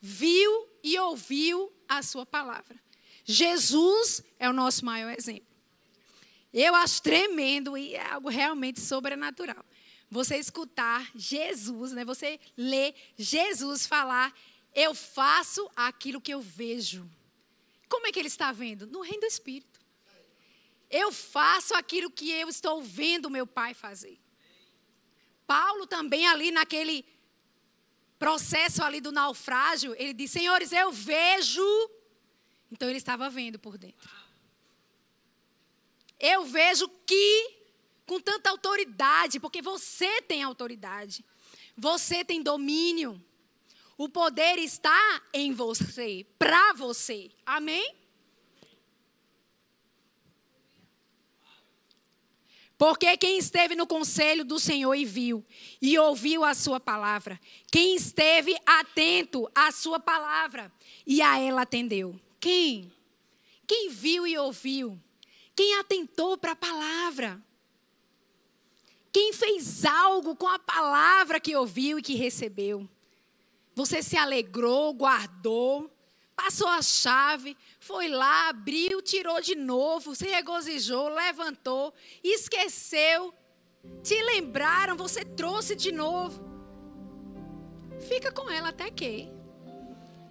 Viu 0.01 0.69
e 0.83 0.99
ouviu 0.99 1.73
a 1.89 2.03
sua 2.03 2.25
palavra. 2.25 2.81
Jesus 3.25 4.23
é 4.39 4.49
o 4.49 4.53
nosso 4.53 4.85
maior 4.85 5.15
exemplo. 5.17 5.49
Eu 6.53 6.75
acho 6.75 7.03
tremendo 7.03 7.79
e 7.79 7.95
é 7.95 8.11
algo 8.11 8.29
realmente 8.29 8.81
sobrenatural. 8.81 9.65
Você 10.11 10.37
escutar 10.37 11.09
Jesus, 11.15 11.93
né? 11.93 12.05
Você 12.05 12.41
ler 12.57 12.95
Jesus 13.17 13.87
falar, 13.87 14.35
eu 14.75 14.95
faço 14.95 15.71
aquilo 15.77 16.21
que 16.21 16.35
eu 16.35 16.41
vejo. 16.41 17.09
Como 17.89 18.07
é 18.07 18.13
que 18.13 18.19
ele 18.19 18.29
está 18.29 18.51
vendo? 18.51 18.87
No 18.87 19.03
reino 19.03 19.21
do 19.21 19.27
Espírito. 19.27 19.81
Eu 20.91 21.13
faço 21.13 21.75
aquilo 21.75 22.11
que 22.11 22.31
eu 22.31 22.49
estou 22.49 22.83
vendo 22.83 23.31
meu 23.31 23.47
pai 23.47 23.75
fazer. 23.75 24.19
Paulo 25.47 25.87
também 25.87 26.27
ali 26.27 26.51
naquele 26.51 27.05
processo 28.19 28.83
ali 28.83 29.01
do 29.01 29.13
naufrágio, 29.13 29.95
ele 29.97 30.13
disse: 30.13 30.41
"Senhores, 30.41 30.73
eu 30.73 30.91
vejo". 30.91 31.63
Então 32.71 32.89
ele 32.89 32.99
estava 32.99 33.31
vendo 33.31 33.59
por 33.59 33.79
dentro. 33.79 34.11
Eu 36.19 36.45
vejo 36.45 36.89
que 37.07 37.60
com 38.11 38.19
tanta 38.19 38.51
autoridade, 38.51 39.39
porque 39.39 39.63
você 39.63 40.21
tem 40.23 40.43
autoridade. 40.43 41.25
Você 41.77 42.25
tem 42.25 42.43
domínio. 42.43 43.25
O 43.97 44.09
poder 44.09 44.59
está 44.59 45.23
em 45.33 45.53
você, 45.53 46.27
para 46.37 46.73
você. 46.73 47.31
Amém? 47.47 47.95
Porque 52.77 53.17
quem 53.17 53.39
esteve 53.39 53.77
no 53.77 53.87
conselho 53.87 54.45
do 54.45 54.59
Senhor 54.59 54.95
e 54.97 55.05
viu, 55.05 55.47
e 55.81 55.97
ouviu 55.97 56.43
a 56.43 56.53
sua 56.53 56.81
palavra, 56.81 57.41
quem 57.71 57.95
esteve 57.95 58.57
atento 58.67 59.49
à 59.55 59.71
sua 59.71 60.01
palavra 60.01 60.73
e 61.07 61.23
a 61.23 61.39
ela 61.39 61.63
atendeu. 61.63 62.21
Quem? 62.41 62.93
Quem 63.69 63.89
viu 63.89 64.27
e 64.27 64.37
ouviu? 64.37 65.01
Quem 65.55 65.79
atentou 65.79 66.37
para 66.37 66.53
a 66.53 66.57
palavra? 66.57 67.41
Quem 69.13 69.33
fez 69.33 69.85
algo 69.85 70.37
com 70.37 70.47
a 70.47 70.59
palavra 70.59 71.41
que 71.41 71.57
ouviu 71.57 71.99
e 71.99 72.03
que 72.03 72.15
recebeu? 72.15 72.89
Você 73.75 74.03
se 74.03 74.17
alegrou, 74.17 74.93
guardou, 74.95 75.91
passou 76.37 76.69
a 76.69 76.81
chave, 76.81 77.57
foi 77.79 78.09
lá, 78.09 78.49
abriu, 78.49 79.03
tirou 79.03 79.41
de 79.41 79.55
novo, 79.55 80.15
se 80.15 80.27
regozijou, 80.27 81.09
levantou, 81.09 81.93
esqueceu, 82.23 83.35
te 84.03 84.21
lembraram, 84.23 84.97
você 84.97 85.25
trouxe 85.25 85.75
de 85.75 85.93
novo. 85.93 86.49
Fica 88.09 88.33
com 88.33 88.49
ela 88.49 88.69
até 88.69 88.91
que 88.91 89.29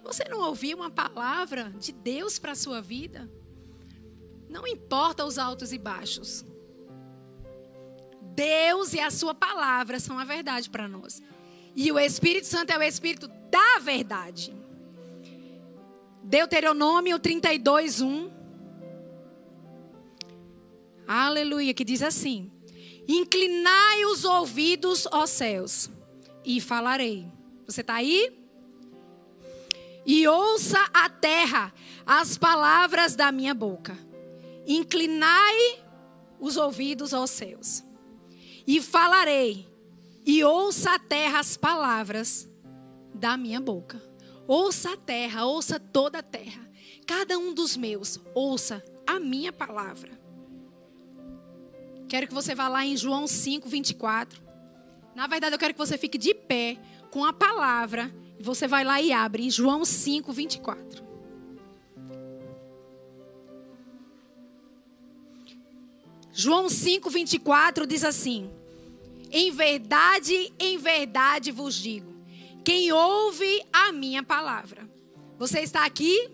você 0.01 0.23
não 0.27 0.39
ouviu 0.39 0.77
uma 0.77 0.89
palavra 0.89 1.69
de 1.77 1.91
Deus 1.91 2.39
para 2.39 2.53
a 2.53 2.55
sua 2.55 2.81
vida? 2.81 3.29
Não 4.49 4.65
importa 4.65 5.25
os 5.25 5.37
altos 5.37 5.71
e 5.71 5.77
baixos. 5.77 6.43
Deus 8.35 8.93
e 8.93 8.99
a 8.99 9.11
sua 9.11 9.33
palavra 9.33 9.99
são 9.99 10.17
a 10.17 10.23
verdade 10.23 10.69
para 10.69 10.87
nós. 10.87 11.21
E 11.75 11.91
o 11.91 11.99
Espírito 11.99 12.47
Santo 12.47 12.71
é 12.71 12.77
o 12.77 12.83
Espírito 12.83 13.27
da 13.49 13.79
verdade. 13.79 14.53
Deuteronômio 16.23 17.17
32, 17.19 18.01
1. 18.01 18.31
Aleluia, 21.07 21.73
que 21.73 21.83
diz 21.83 22.03
assim: 22.03 22.51
Inclinai 23.07 24.05
os 24.05 24.23
ouvidos, 24.23 25.07
ó 25.11 25.25
céus, 25.25 25.89
e 26.45 26.61
falarei. 26.61 27.27
Você 27.65 27.81
está 27.81 27.95
aí? 27.95 28.31
E 30.05 30.27
ouça 30.27 30.79
a 30.93 31.09
terra 31.09 31.73
as 32.05 32.37
palavras 32.37 33.15
da 33.15 33.31
minha 33.31 33.53
boca. 33.53 33.97
Inclinai 34.67 35.83
os 36.39 36.57
ouvidos, 36.57 37.13
ó 37.13 37.25
céus, 37.27 37.83
e 38.69 38.79
falarei. 38.79 39.67
E 40.23 40.43
ouça 40.43 40.93
a 40.93 40.99
terra 40.99 41.39
as 41.39 41.57
palavras 41.57 42.47
da 43.15 43.35
minha 43.35 43.59
boca. 43.59 43.99
Ouça 44.47 44.93
a 44.93 44.97
terra, 44.97 45.43
ouça 45.43 45.79
toda 45.79 46.19
a 46.19 46.23
terra. 46.23 46.69
Cada 47.07 47.35
um 47.39 47.51
dos 47.51 47.75
meus, 47.75 48.19
ouça 48.35 48.85
a 49.07 49.19
minha 49.19 49.51
palavra. 49.51 50.11
Quero 52.07 52.27
que 52.27 52.33
você 52.33 52.53
vá 52.53 52.67
lá 52.67 52.85
em 52.85 52.95
João 52.95 53.25
5, 53.25 53.67
24. 53.67 54.39
Na 55.15 55.25
verdade, 55.25 55.55
eu 55.55 55.59
quero 55.59 55.73
que 55.73 55.79
você 55.79 55.97
fique 55.97 56.19
de 56.19 56.35
pé 56.35 56.77
com 57.09 57.25
a 57.25 57.33
palavra. 57.33 58.13
E 58.37 58.43
você 58.43 58.67
vai 58.67 58.83
lá 58.83 59.01
e 59.01 59.11
abre 59.11 59.47
em 59.47 59.49
João 59.49 59.83
5, 59.83 60.31
24. 60.31 61.03
João 66.31 66.69
5, 66.69 67.09
24 67.09 67.87
diz 67.87 68.03
assim: 68.03 68.58
Em 69.31 69.51
verdade, 69.51 70.53
em 70.59 70.77
verdade 70.77 71.51
vos 71.51 71.75
digo 71.75 72.09
quem 72.69 72.91
ouve 72.91 73.65
a 73.73 73.91
minha 73.91 74.21
palavra. 74.21 74.87
Você 75.39 75.61
está 75.61 75.85
aqui 75.85 76.29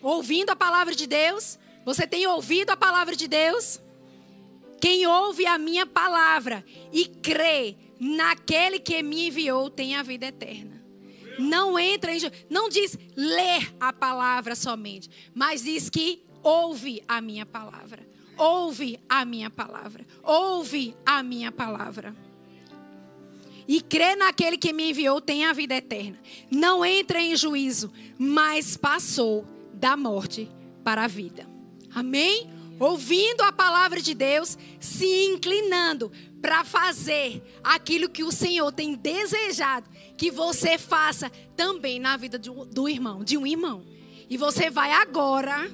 ouvindo 0.00 0.50
a 0.50 0.56
palavra 0.56 0.94
de 0.94 1.08
Deus? 1.08 1.58
Você 1.84 2.06
tem 2.06 2.24
ouvido 2.26 2.70
a 2.70 2.76
palavra 2.76 3.16
de 3.16 3.26
Deus? 3.26 3.80
Quem 4.80 5.06
ouve 5.06 5.44
a 5.46 5.58
minha 5.58 5.86
palavra 5.86 6.64
e 6.92 7.06
crê 7.06 7.76
naquele 7.98 8.78
que 8.78 9.02
me 9.02 9.26
enviou 9.26 9.70
tem 9.70 9.96
a 9.96 10.04
vida 10.04 10.26
eterna. 10.26 10.84
Não 11.38 11.76
entra 11.76 12.14
em, 12.14 12.20
não 12.48 12.68
diz 12.68 12.96
ler 13.16 13.74
a 13.80 13.92
palavra 13.92 14.54
somente, 14.54 15.10
mas 15.34 15.64
diz 15.64 15.90
que 15.90 16.24
ouve 16.44 17.02
a 17.08 17.20
minha 17.20 17.44
palavra. 17.44 18.06
Ouve 18.36 18.98
a 19.08 19.24
minha 19.24 19.50
palavra. 19.50 20.06
Ouve 20.22 20.94
a 21.04 21.22
minha 21.22 21.52
palavra 21.52 22.14
e 23.66 23.80
crê 23.80 24.14
naquele 24.14 24.58
que 24.58 24.72
me 24.72 24.90
enviou 24.90 25.20
tem 25.20 25.44
a 25.44 25.52
vida 25.52 25.74
eterna. 25.74 26.18
Não 26.50 26.84
entra 26.84 27.20
em 27.20 27.34
juízo, 27.34 27.90
mas 28.18 28.76
passou 28.76 29.46
da 29.72 29.96
morte 29.96 30.48
para 30.82 31.04
a 31.04 31.08
vida. 31.08 31.48
Amém? 31.94 32.50
Ouvindo 32.78 33.42
a 33.42 33.52
palavra 33.52 34.02
de 34.02 34.14
Deus, 34.14 34.58
se 34.80 35.26
inclinando 35.26 36.10
para 36.42 36.64
fazer 36.64 37.42
aquilo 37.62 38.08
que 38.08 38.24
o 38.24 38.32
Senhor 38.32 38.70
tem 38.72 38.94
desejado 38.94 39.88
que 40.16 40.30
você 40.30 40.76
faça 40.76 41.30
também 41.56 41.98
na 41.98 42.16
vida 42.16 42.38
do, 42.38 42.64
do 42.66 42.88
irmão, 42.88 43.24
de 43.24 43.38
um 43.38 43.46
irmão. 43.46 43.82
E 44.28 44.36
você 44.36 44.68
vai 44.68 44.92
agora 44.92 45.70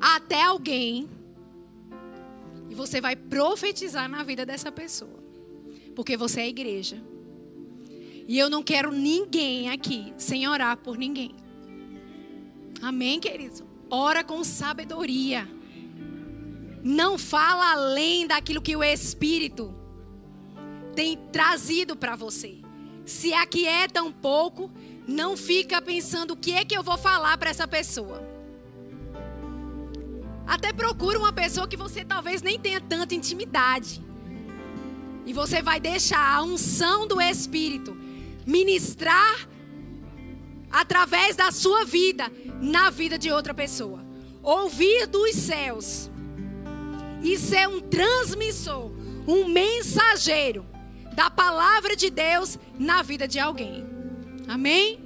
até 0.00 0.42
alguém 0.42 1.08
você 2.76 3.00
vai 3.00 3.16
profetizar 3.16 4.08
na 4.08 4.22
vida 4.22 4.46
dessa 4.46 4.70
pessoa 4.70 5.26
porque 5.96 6.14
você 6.14 6.40
é 6.40 6.44
a 6.44 6.48
igreja. 6.48 7.02
E 8.28 8.38
eu 8.38 8.50
não 8.50 8.62
quero 8.62 8.92
ninguém 8.92 9.70
aqui 9.70 10.12
sem 10.18 10.46
orar 10.46 10.76
por 10.76 10.98
ninguém. 10.98 11.34
Amém, 12.82 13.18
queridos? 13.18 13.64
Ora 13.88 14.22
com 14.22 14.44
sabedoria. 14.44 15.48
Não 16.84 17.16
fala 17.16 17.72
além 17.72 18.26
daquilo 18.26 18.60
que 18.60 18.76
o 18.76 18.84
Espírito 18.84 19.74
tem 20.94 21.16
trazido 21.32 21.96
para 21.96 22.14
você. 22.14 22.58
Se 23.06 23.32
aquieta 23.32 24.02
um 24.02 24.12
pouco, 24.12 24.70
não 25.08 25.36
fica 25.36 25.80
pensando 25.80 26.32
o 26.32 26.36
que 26.36 26.52
é 26.52 26.64
que 26.64 26.76
eu 26.76 26.82
vou 26.82 26.98
falar 26.98 27.38
para 27.38 27.50
essa 27.50 27.66
pessoa. 27.66 28.20
Até 30.46 30.72
procura 30.72 31.18
uma 31.18 31.32
pessoa 31.32 31.66
que 31.66 31.76
você 31.76 32.04
talvez 32.04 32.40
nem 32.40 32.58
tenha 32.58 32.80
tanta 32.80 33.14
intimidade. 33.14 34.02
E 35.24 35.32
você 35.32 35.60
vai 35.60 35.80
deixar 35.80 36.36
a 36.36 36.42
unção 36.42 37.06
do 37.06 37.20
Espírito 37.20 37.96
ministrar 38.46 39.48
através 40.70 41.34
da 41.34 41.50
sua 41.50 41.84
vida 41.84 42.30
na 42.60 42.90
vida 42.90 43.18
de 43.18 43.30
outra 43.30 43.52
pessoa. 43.52 44.04
Ouvir 44.42 45.06
dos 45.06 45.34
céus 45.34 46.08
e 47.22 47.36
ser 47.36 47.68
um 47.68 47.80
transmissor, 47.80 48.92
um 49.26 49.48
mensageiro 49.48 50.64
da 51.14 51.28
palavra 51.28 51.96
de 51.96 52.08
Deus 52.10 52.58
na 52.78 53.02
vida 53.02 53.26
de 53.26 53.40
alguém. 53.40 53.84
Amém? 54.46 55.05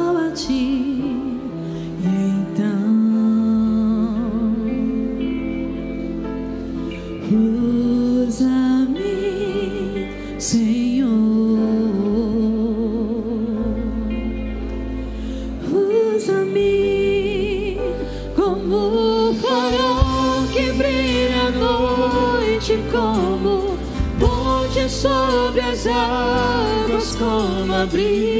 como 27.87 28.30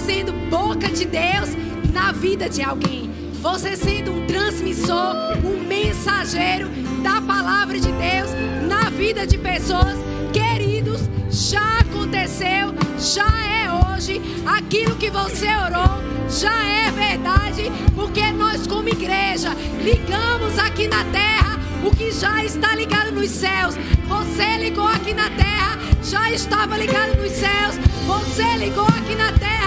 sendo 0.00 0.32
boca 0.50 0.88
de 0.88 1.04
Deus 1.04 1.50
na 1.92 2.12
vida 2.12 2.48
de 2.48 2.62
alguém. 2.62 3.10
Você 3.40 3.76
sendo 3.76 4.12
um 4.12 4.26
transmissor, 4.26 5.14
um 5.44 5.62
mensageiro 5.66 6.68
da 7.02 7.20
palavra 7.20 7.78
de 7.78 7.92
Deus 7.92 8.30
na 8.68 8.90
vida 8.90 9.26
de 9.26 9.38
pessoas. 9.38 9.98
Queridos, 10.32 11.02
já 11.30 11.78
aconteceu, 11.80 12.74
já 12.98 13.28
é 13.46 13.94
hoje. 13.94 14.20
Aquilo 14.46 14.96
que 14.96 15.10
você 15.10 15.46
orou 15.46 16.00
já 16.28 16.64
é 16.64 16.90
verdade, 16.90 17.70
porque 17.94 18.30
nós, 18.32 18.66
como 18.66 18.88
igreja, 18.88 19.50
ligamos 19.82 20.58
aqui 20.58 20.86
na 20.86 21.04
terra 21.04 21.58
o 21.84 21.90
que 21.94 22.10
já 22.12 22.44
está 22.44 22.74
ligado 22.74 23.12
nos 23.12 23.30
céus. 23.30 23.74
Você 24.06 24.58
ligou 24.58 24.86
aqui 24.86 25.14
na 25.14 25.30
terra, 25.30 25.78
já 26.02 26.30
estava 26.30 26.76
ligado 26.76 27.16
nos 27.16 27.32
céus. 27.32 27.76
Você 28.06 28.56
ligou 28.58 28.84
aqui 28.84 29.14
na 29.14 29.32
terra, 29.32 29.59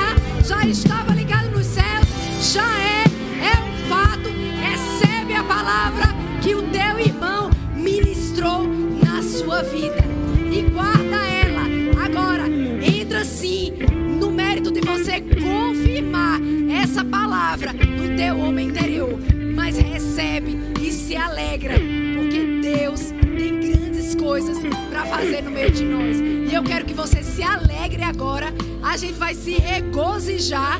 já 0.44 0.66
estava 0.66 1.14
ligado 1.14 1.50
nos 1.52 1.66
céus. 1.66 2.06
Já 2.54 2.68
é, 2.80 3.04
é 3.41 3.60
um 3.60 3.88
fato. 3.88 4.30
Recebe 4.60 5.34
a 5.34 5.44
palavra 5.44 6.08
que 6.41 6.54
o 6.54 6.64
teu 6.64 7.00
irmão 7.00 7.50
ministrou 7.76 8.68
na 9.04 9.22
sua 9.22 9.64
vida 9.64 10.04
e 10.52 10.62
guarda 10.64 11.16
ela. 11.26 11.64
Agora, 12.04 12.44
entra 12.50 13.24
sim 13.24 13.74
no 14.20 14.32
mérito 14.32 14.72
de 14.72 14.82
você 14.82 15.22
confirmar 15.22 16.41
essa 16.84 17.06
palavra 17.06 17.72
no 17.72 18.16
teu 18.18 18.38
homem 18.39 18.68
interior. 18.68 19.18
Mas 19.56 19.78
recebe 19.78 20.60
e 20.82 20.91
se 20.91 21.16
alegra, 21.16 21.76
porque 22.16 22.62
Deus 22.62 23.14
tem 23.38 23.60
grandes 23.62 24.14
coisas 24.16 24.58
para 24.89 25.06
fazer 25.06 25.41
no 25.41 25.52
meio 25.52 25.72
de 25.72 25.86
nós. 25.86 26.20
E 26.20 26.54
eu 26.54 26.64
quero 26.64 26.86
que 26.86 26.94
você 26.94 27.22
alegre 27.44 28.04
agora. 28.04 28.54
A 28.82 28.98
gente 28.98 29.14
vai 29.14 29.36
se 29.36 29.54
regozijar. 29.54 30.80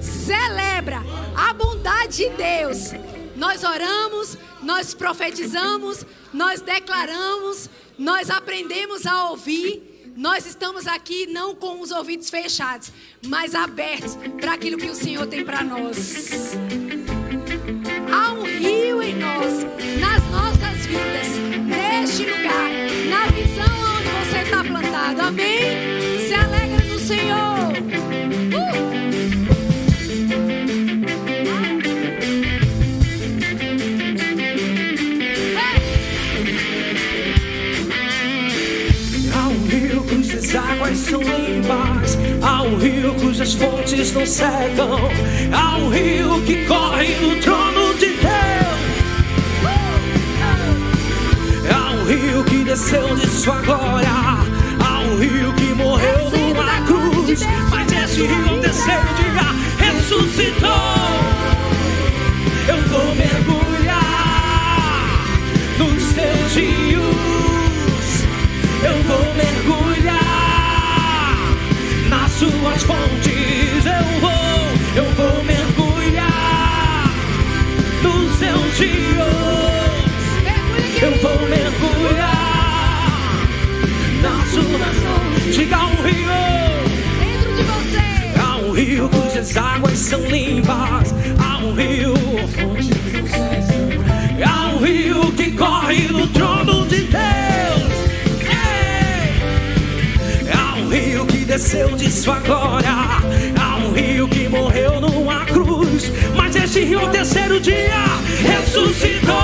Celebra 0.00 1.02
a 1.36 1.52
bondade 1.52 2.18
de 2.18 2.30
Deus. 2.30 2.92
Nós 3.36 3.62
oramos, 3.62 4.36
nós 4.62 4.94
profetizamos, 4.94 6.04
nós 6.32 6.60
declaramos, 6.60 7.70
nós 7.98 8.30
aprendemos 8.30 9.06
a 9.06 9.30
ouvir. 9.30 10.12
Nós 10.16 10.46
estamos 10.46 10.88
aqui 10.88 11.26
não 11.26 11.54
com 11.54 11.80
os 11.80 11.92
ouvidos 11.92 12.28
fechados, 12.28 12.90
mas 13.24 13.54
abertos 13.54 14.18
para 14.40 14.54
aquilo 14.54 14.76
que 14.76 14.90
o 14.90 14.94
Senhor 14.94 15.26
tem 15.28 15.44
para 15.44 15.62
nós. 15.62 16.56
Há 18.12 18.32
um 18.32 18.42
rio 18.42 19.00
em 19.00 19.14
nós, 19.14 19.62
nas 20.00 20.24
nossas 20.32 20.86
vidas, 20.86 21.28
neste 21.64 22.24
lugar, 22.24 22.70
na 23.08 23.26
visão 23.26 23.87
você 24.28 24.38
está 24.40 24.62
plantado. 24.62 25.22
Amém? 25.22 26.26
Se 26.26 26.34
alegra 26.34 26.84
no 26.84 26.98
Senhor. 26.98 27.72
Uh! 28.54 28.78
Águas 40.56 40.98
são 40.98 41.20
limpas, 41.20 42.18
há 42.42 42.62
um 42.62 42.76
rio 42.78 43.14
cujas 43.14 43.52
fontes 43.54 44.12
não 44.12 44.24
secam, 44.24 44.98
há 45.52 45.76
um 45.76 45.88
rio 45.90 46.42
que 46.42 46.64
corre 46.66 47.14
no 47.16 47.36
trono 47.40 47.77
rio 52.08 52.42
que 52.44 52.64
desceu 52.64 53.14
de 53.16 53.26
sua 53.28 53.60
glória, 53.60 54.08
há 54.08 55.00
um 55.00 55.18
rio 55.18 55.52
que 55.52 55.74
morreu 55.74 56.30
numa 56.30 56.80
cruz, 56.86 57.46
mas 57.70 57.92
esse 57.92 58.22
rio 58.22 58.48
ao 58.48 58.58
terceiro 58.60 59.02
dia 59.18 59.44
ressuscitou. 59.78 60.70
Eu 62.66 62.82
vou 62.88 63.14
mergulhar 63.14 63.98
nos 65.76 66.02
seus 66.02 66.54
rios. 66.54 68.24
Eu 68.82 69.02
vou 69.02 69.34
mergulhar 69.34 70.16
nas 72.08 72.32
suas 72.32 72.82
fontes. 72.84 73.84
Eu 73.84 74.20
vou, 74.20 74.68
eu 74.96 75.04
vou 75.14 75.44
mergulhar 75.44 77.12
nos 78.02 78.38
seus 78.38 78.78
rios. 78.78 79.58
Eu 81.00 81.12
vou 81.20 81.48
mergulhar 81.48 81.67
são 90.08 90.20
limpas. 90.22 91.14
Há 91.38 91.58
um 91.58 91.74
rio. 91.74 92.14
Há 94.42 94.68
um 94.74 94.78
rio 94.78 95.32
que 95.32 95.52
corre 95.52 96.08
no 96.08 96.26
trono 96.28 96.86
de 96.86 97.02
Deus. 97.02 97.92
Ei! 98.40 99.34
Há 100.50 100.76
um 100.76 100.88
rio 100.88 101.26
que 101.26 101.44
desceu 101.44 101.94
de 101.94 102.10
sua 102.10 102.38
glória. 102.38 102.88
Há 102.90 103.76
um 103.76 103.92
rio 103.92 104.26
que 104.28 104.48
morreu 104.48 104.98
numa 104.98 105.44
cruz. 105.44 106.10
Mas 106.34 106.56
esse 106.56 106.84
rio 106.84 107.00
ao 107.00 107.10
terceiro 107.10 107.60
dia 107.60 108.06
ressuscitou. 108.42 109.34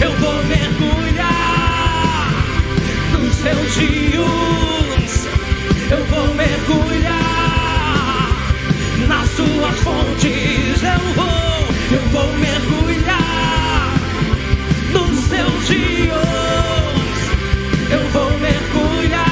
Eu 0.00 0.10
vou 0.16 0.42
mergulhar 0.46 2.32
nos 3.12 3.32
seus 3.36 3.76
rios. 3.76 4.51
Vou, 12.12 12.22
eu 12.22 12.28
vou 12.28 12.32
mergulhar 12.38 13.94
nos 14.92 15.18
seus 15.24 15.68
rios. 15.68 16.12
Eu 17.90 18.00
vou 18.10 18.30
mergulhar 18.38 19.26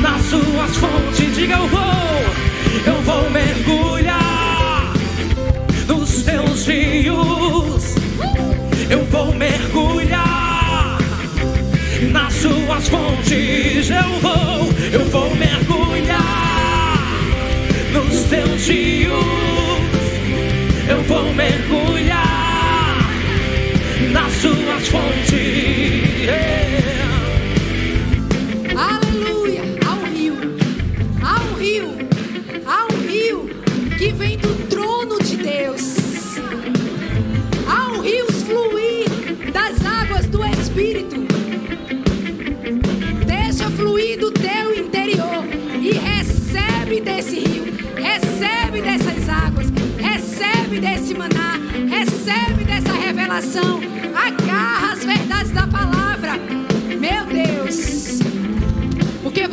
nas 0.00 0.22
suas 0.26 0.76
fontes. 0.76 1.34
Diga 1.34 1.54
eu 1.54 1.68
vou, 1.68 1.80
eu 2.86 3.02
vou 3.02 3.30
mergulhar 3.30 4.92
nos 5.88 6.08
seus 6.08 6.66
rios. 6.66 7.94
Eu 8.90 9.04
vou 9.06 9.34
mergulhar 9.34 10.98
nas 12.12 12.32
suas 12.34 12.88
fontes. 12.88 13.90
Eu 13.90 14.20
vou, 14.20 14.68
eu 14.92 15.04
vou 15.10 15.34
mergulhar 15.36 16.98
nos 17.92 18.14
seus 18.28 18.66
rios. 18.66 19.59
Vou 21.10 21.34
mergulhar 21.34 23.04
nas 24.12 24.32
suas 24.34 24.86
fontes. 24.86 26.30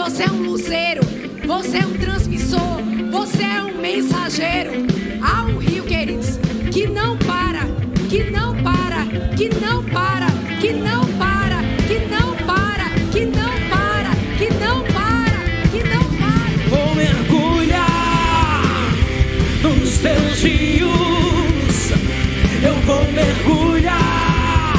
Você 0.10 0.24
é 0.24 0.32
um 0.32 0.42
luzeiro, 0.42 1.02
você 1.46 1.80
é 1.80 1.86
um 1.86 1.98
transmissor, 1.98 2.82
você 3.12 3.44
é 3.44 3.62
um 3.62 3.82
mensageiro. 3.82 4.72
Há 5.22 5.44
um 5.44 5.58
rio, 5.58 5.84
queridos, 5.84 6.40
que 6.72 6.88
não 6.88 7.18
para, 7.18 7.68
que 8.08 8.24
não 8.32 8.56
para, 8.64 9.06
que 9.36 9.50
não 9.50 9.84
para, 9.84 10.28
que 10.62 10.72
não 10.72 11.06
para, 11.18 11.58
que 11.90 12.00
não 12.08 12.38
para, 12.38 12.90
que 13.12 13.26
não 13.26 13.52
para, 13.68 14.12
que 14.38 14.50
não 14.54 14.82
para, 14.86 15.44
que 15.72 15.84
não 15.84 16.06
para. 16.16 16.56
Vou 16.70 16.96
mergulhar 16.96 18.64
nos 19.62 19.98
teus 19.98 20.42
rios. 20.42 21.92
Eu 22.64 22.76
vou 22.86 23.04
mergulhar 23.12 24.74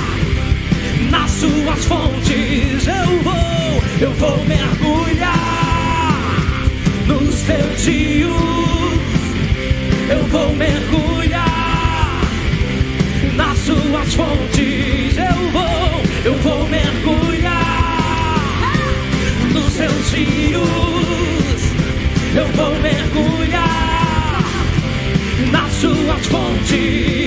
nas 1.11 1.31
suas 1.33 1.85
fontes. 1.85 2.87
Eu 2.87 3.23
vou, 3.23 3.83
eu 4.01 4.11
vou 4.13 4.43
mergulhar 4.47 4.78
nos 7.09 7.41
teus 7.43 7.85
rios. 7.87 8.33
Eu 10.11 10.25
vou 10.29 10.55
mergulhar 10.55 12.21
nas 13.35 13.59
suas 13.59 14.15
fontes. 14.15 15.17
Eu 15.17 15.51
vou, 15.51 16.03
eu 16.25 16.35
vou 16.35 16.69
mergulhar 16.69 17.59
nos 19.53 19.73
seus 19.73 20.13
rios. 20.13 20.69
Eu 22.37 22.47
vou 22.49 22.75
mergulhar 22.81 24.45
nas 25.51 25.73
suas 25.73 26.27
fontes. 26.27 27.18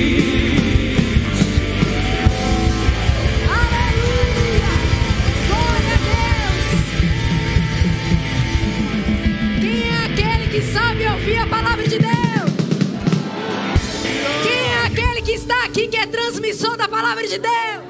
Transmissor 16.52 16.76
da 16.78 16.88
palavra 16.88 17.26
de 17.26 17.38
Deus? 17.38 17.82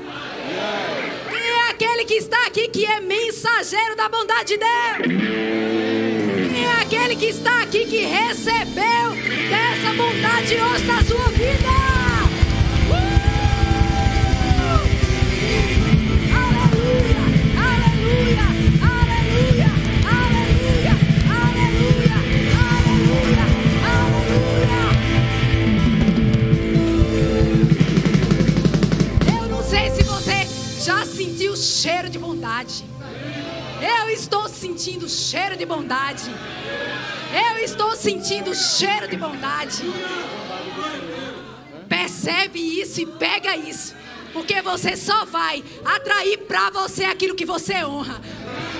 Quem 1.30 1.40
é 1.40 1.70
aquele 1.70 2.06
que 2.06 2.14
está 2.16 2.38
aqui 2.46 2.68
que 2.68 2.86
é 2.86 3.00
mensageiro 3.00 3.96
da 3.96 4.08
bondade 4.08 4.50
de 4.50 4.58
Deus? 4.58 5.08
Quem 6.52 6.66
é 6.66 6.82
aquele 6.82 7.16
que 7.16 7.26
está 7.26 7.64
aqui 7.64 7.86
que 7.86 8.06
recebeu 8.06 9.16
dessa 9.50 9.94
bondade 9.96 10.56
hoje 10.56 10.86
na 10.86 11.04
sua 11.04 11.28
vida? 11.30 12.01
Já 30.92 31.06
sentiu 31.06 31.54
o 31.54 31.58
cheiro 31.58 32.10
de 32.10 32.20
bondade. 32.20 32.84
Eu 33.82 34.10
estou 34.10 34.50
sentindo 34.50 35.06
o 35.06 35.10
cheiro 35.10 35.56
de 35.56 35.66
bondade. 35.66 36.30
Eu 37.34 37.64
estou 37.64 37.96
sentindo 37.96 38.52
o 38.52 38.56
cheiro 38.56 39.08
de 39.08 39.16
bondade. 39.16 39.84
Percebe 41.88 42.60
isso 42.60 43.00
e 43.00 43.06
pega 43.06 43.56
isso. 43.56 43.96
Porque 44.34 44.62
você 44.62 44.98
só 44.98 45.24
vai 45.24 45.64
atrair 45.86 46.40
para 46.40 46.70
você 46.72 47.06
aquilo 47.06 47.36
que 47.36 47.46
você 47.46 47.86
honra. 47.86 48.20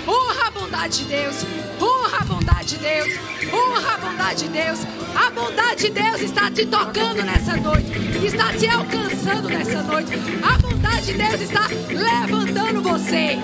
Honra 0.06 0.48
a 0.48 0.50
bondade 0.50 0.98
de 0.98 1.04
Deus. 1.04 1.36
Honra 1.80 2.18
a 2.18 2.24
bondade 2.24 2.68
de 2.68 2.76
Deus. 2.76 3.08
Honra 3.52 3.94
a 3.94 3.98
bondade 3.98 4.44
de 4.44 4.50
Deus. 4.50 4.80
A 5.14 5.30
bondade 5.30 5.82
de 5.82 5.90
Deus 5.90 6.20
está 6.20 6.50
te 6.50 6.66
tocando 6.66 7.22
nessa 7.22 7.56
noite. 7.56 7.92
Está 8.24 8.52
te 8.52 8.66
alcançando 8.68 9.48
nessa 9.48 9.82
noite. 9.82 10.12
A 10.42 10.58
bondade 10.58 11.06
de 11.06 11.12
Deus 11.14 11.40
está 11.40 11.68
levantando 11.88 12.82
você. 12.82 13.38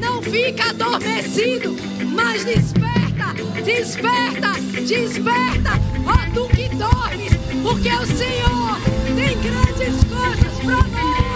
Não 0.00 0.22
fica 0.22 0.70
adormecido, 0.70 1.76
mas 2.12 2.44
desperta, 2.44 3.34
desperta, 3.64 4.52
desperta. 4.86 5.70
Ó 6.06 6.34
tu 6.34 6.48
que 6.48 6.68
dormes, 6.74 7.32
porque 7.62 7.88
o 7.88 8.06
Senhor 8.06 8.78
tem 9.14 9.38
grandes 9.40 10.04
coisas 10.04 10.58
para 10.64 10.88
nós. 10.88 11.29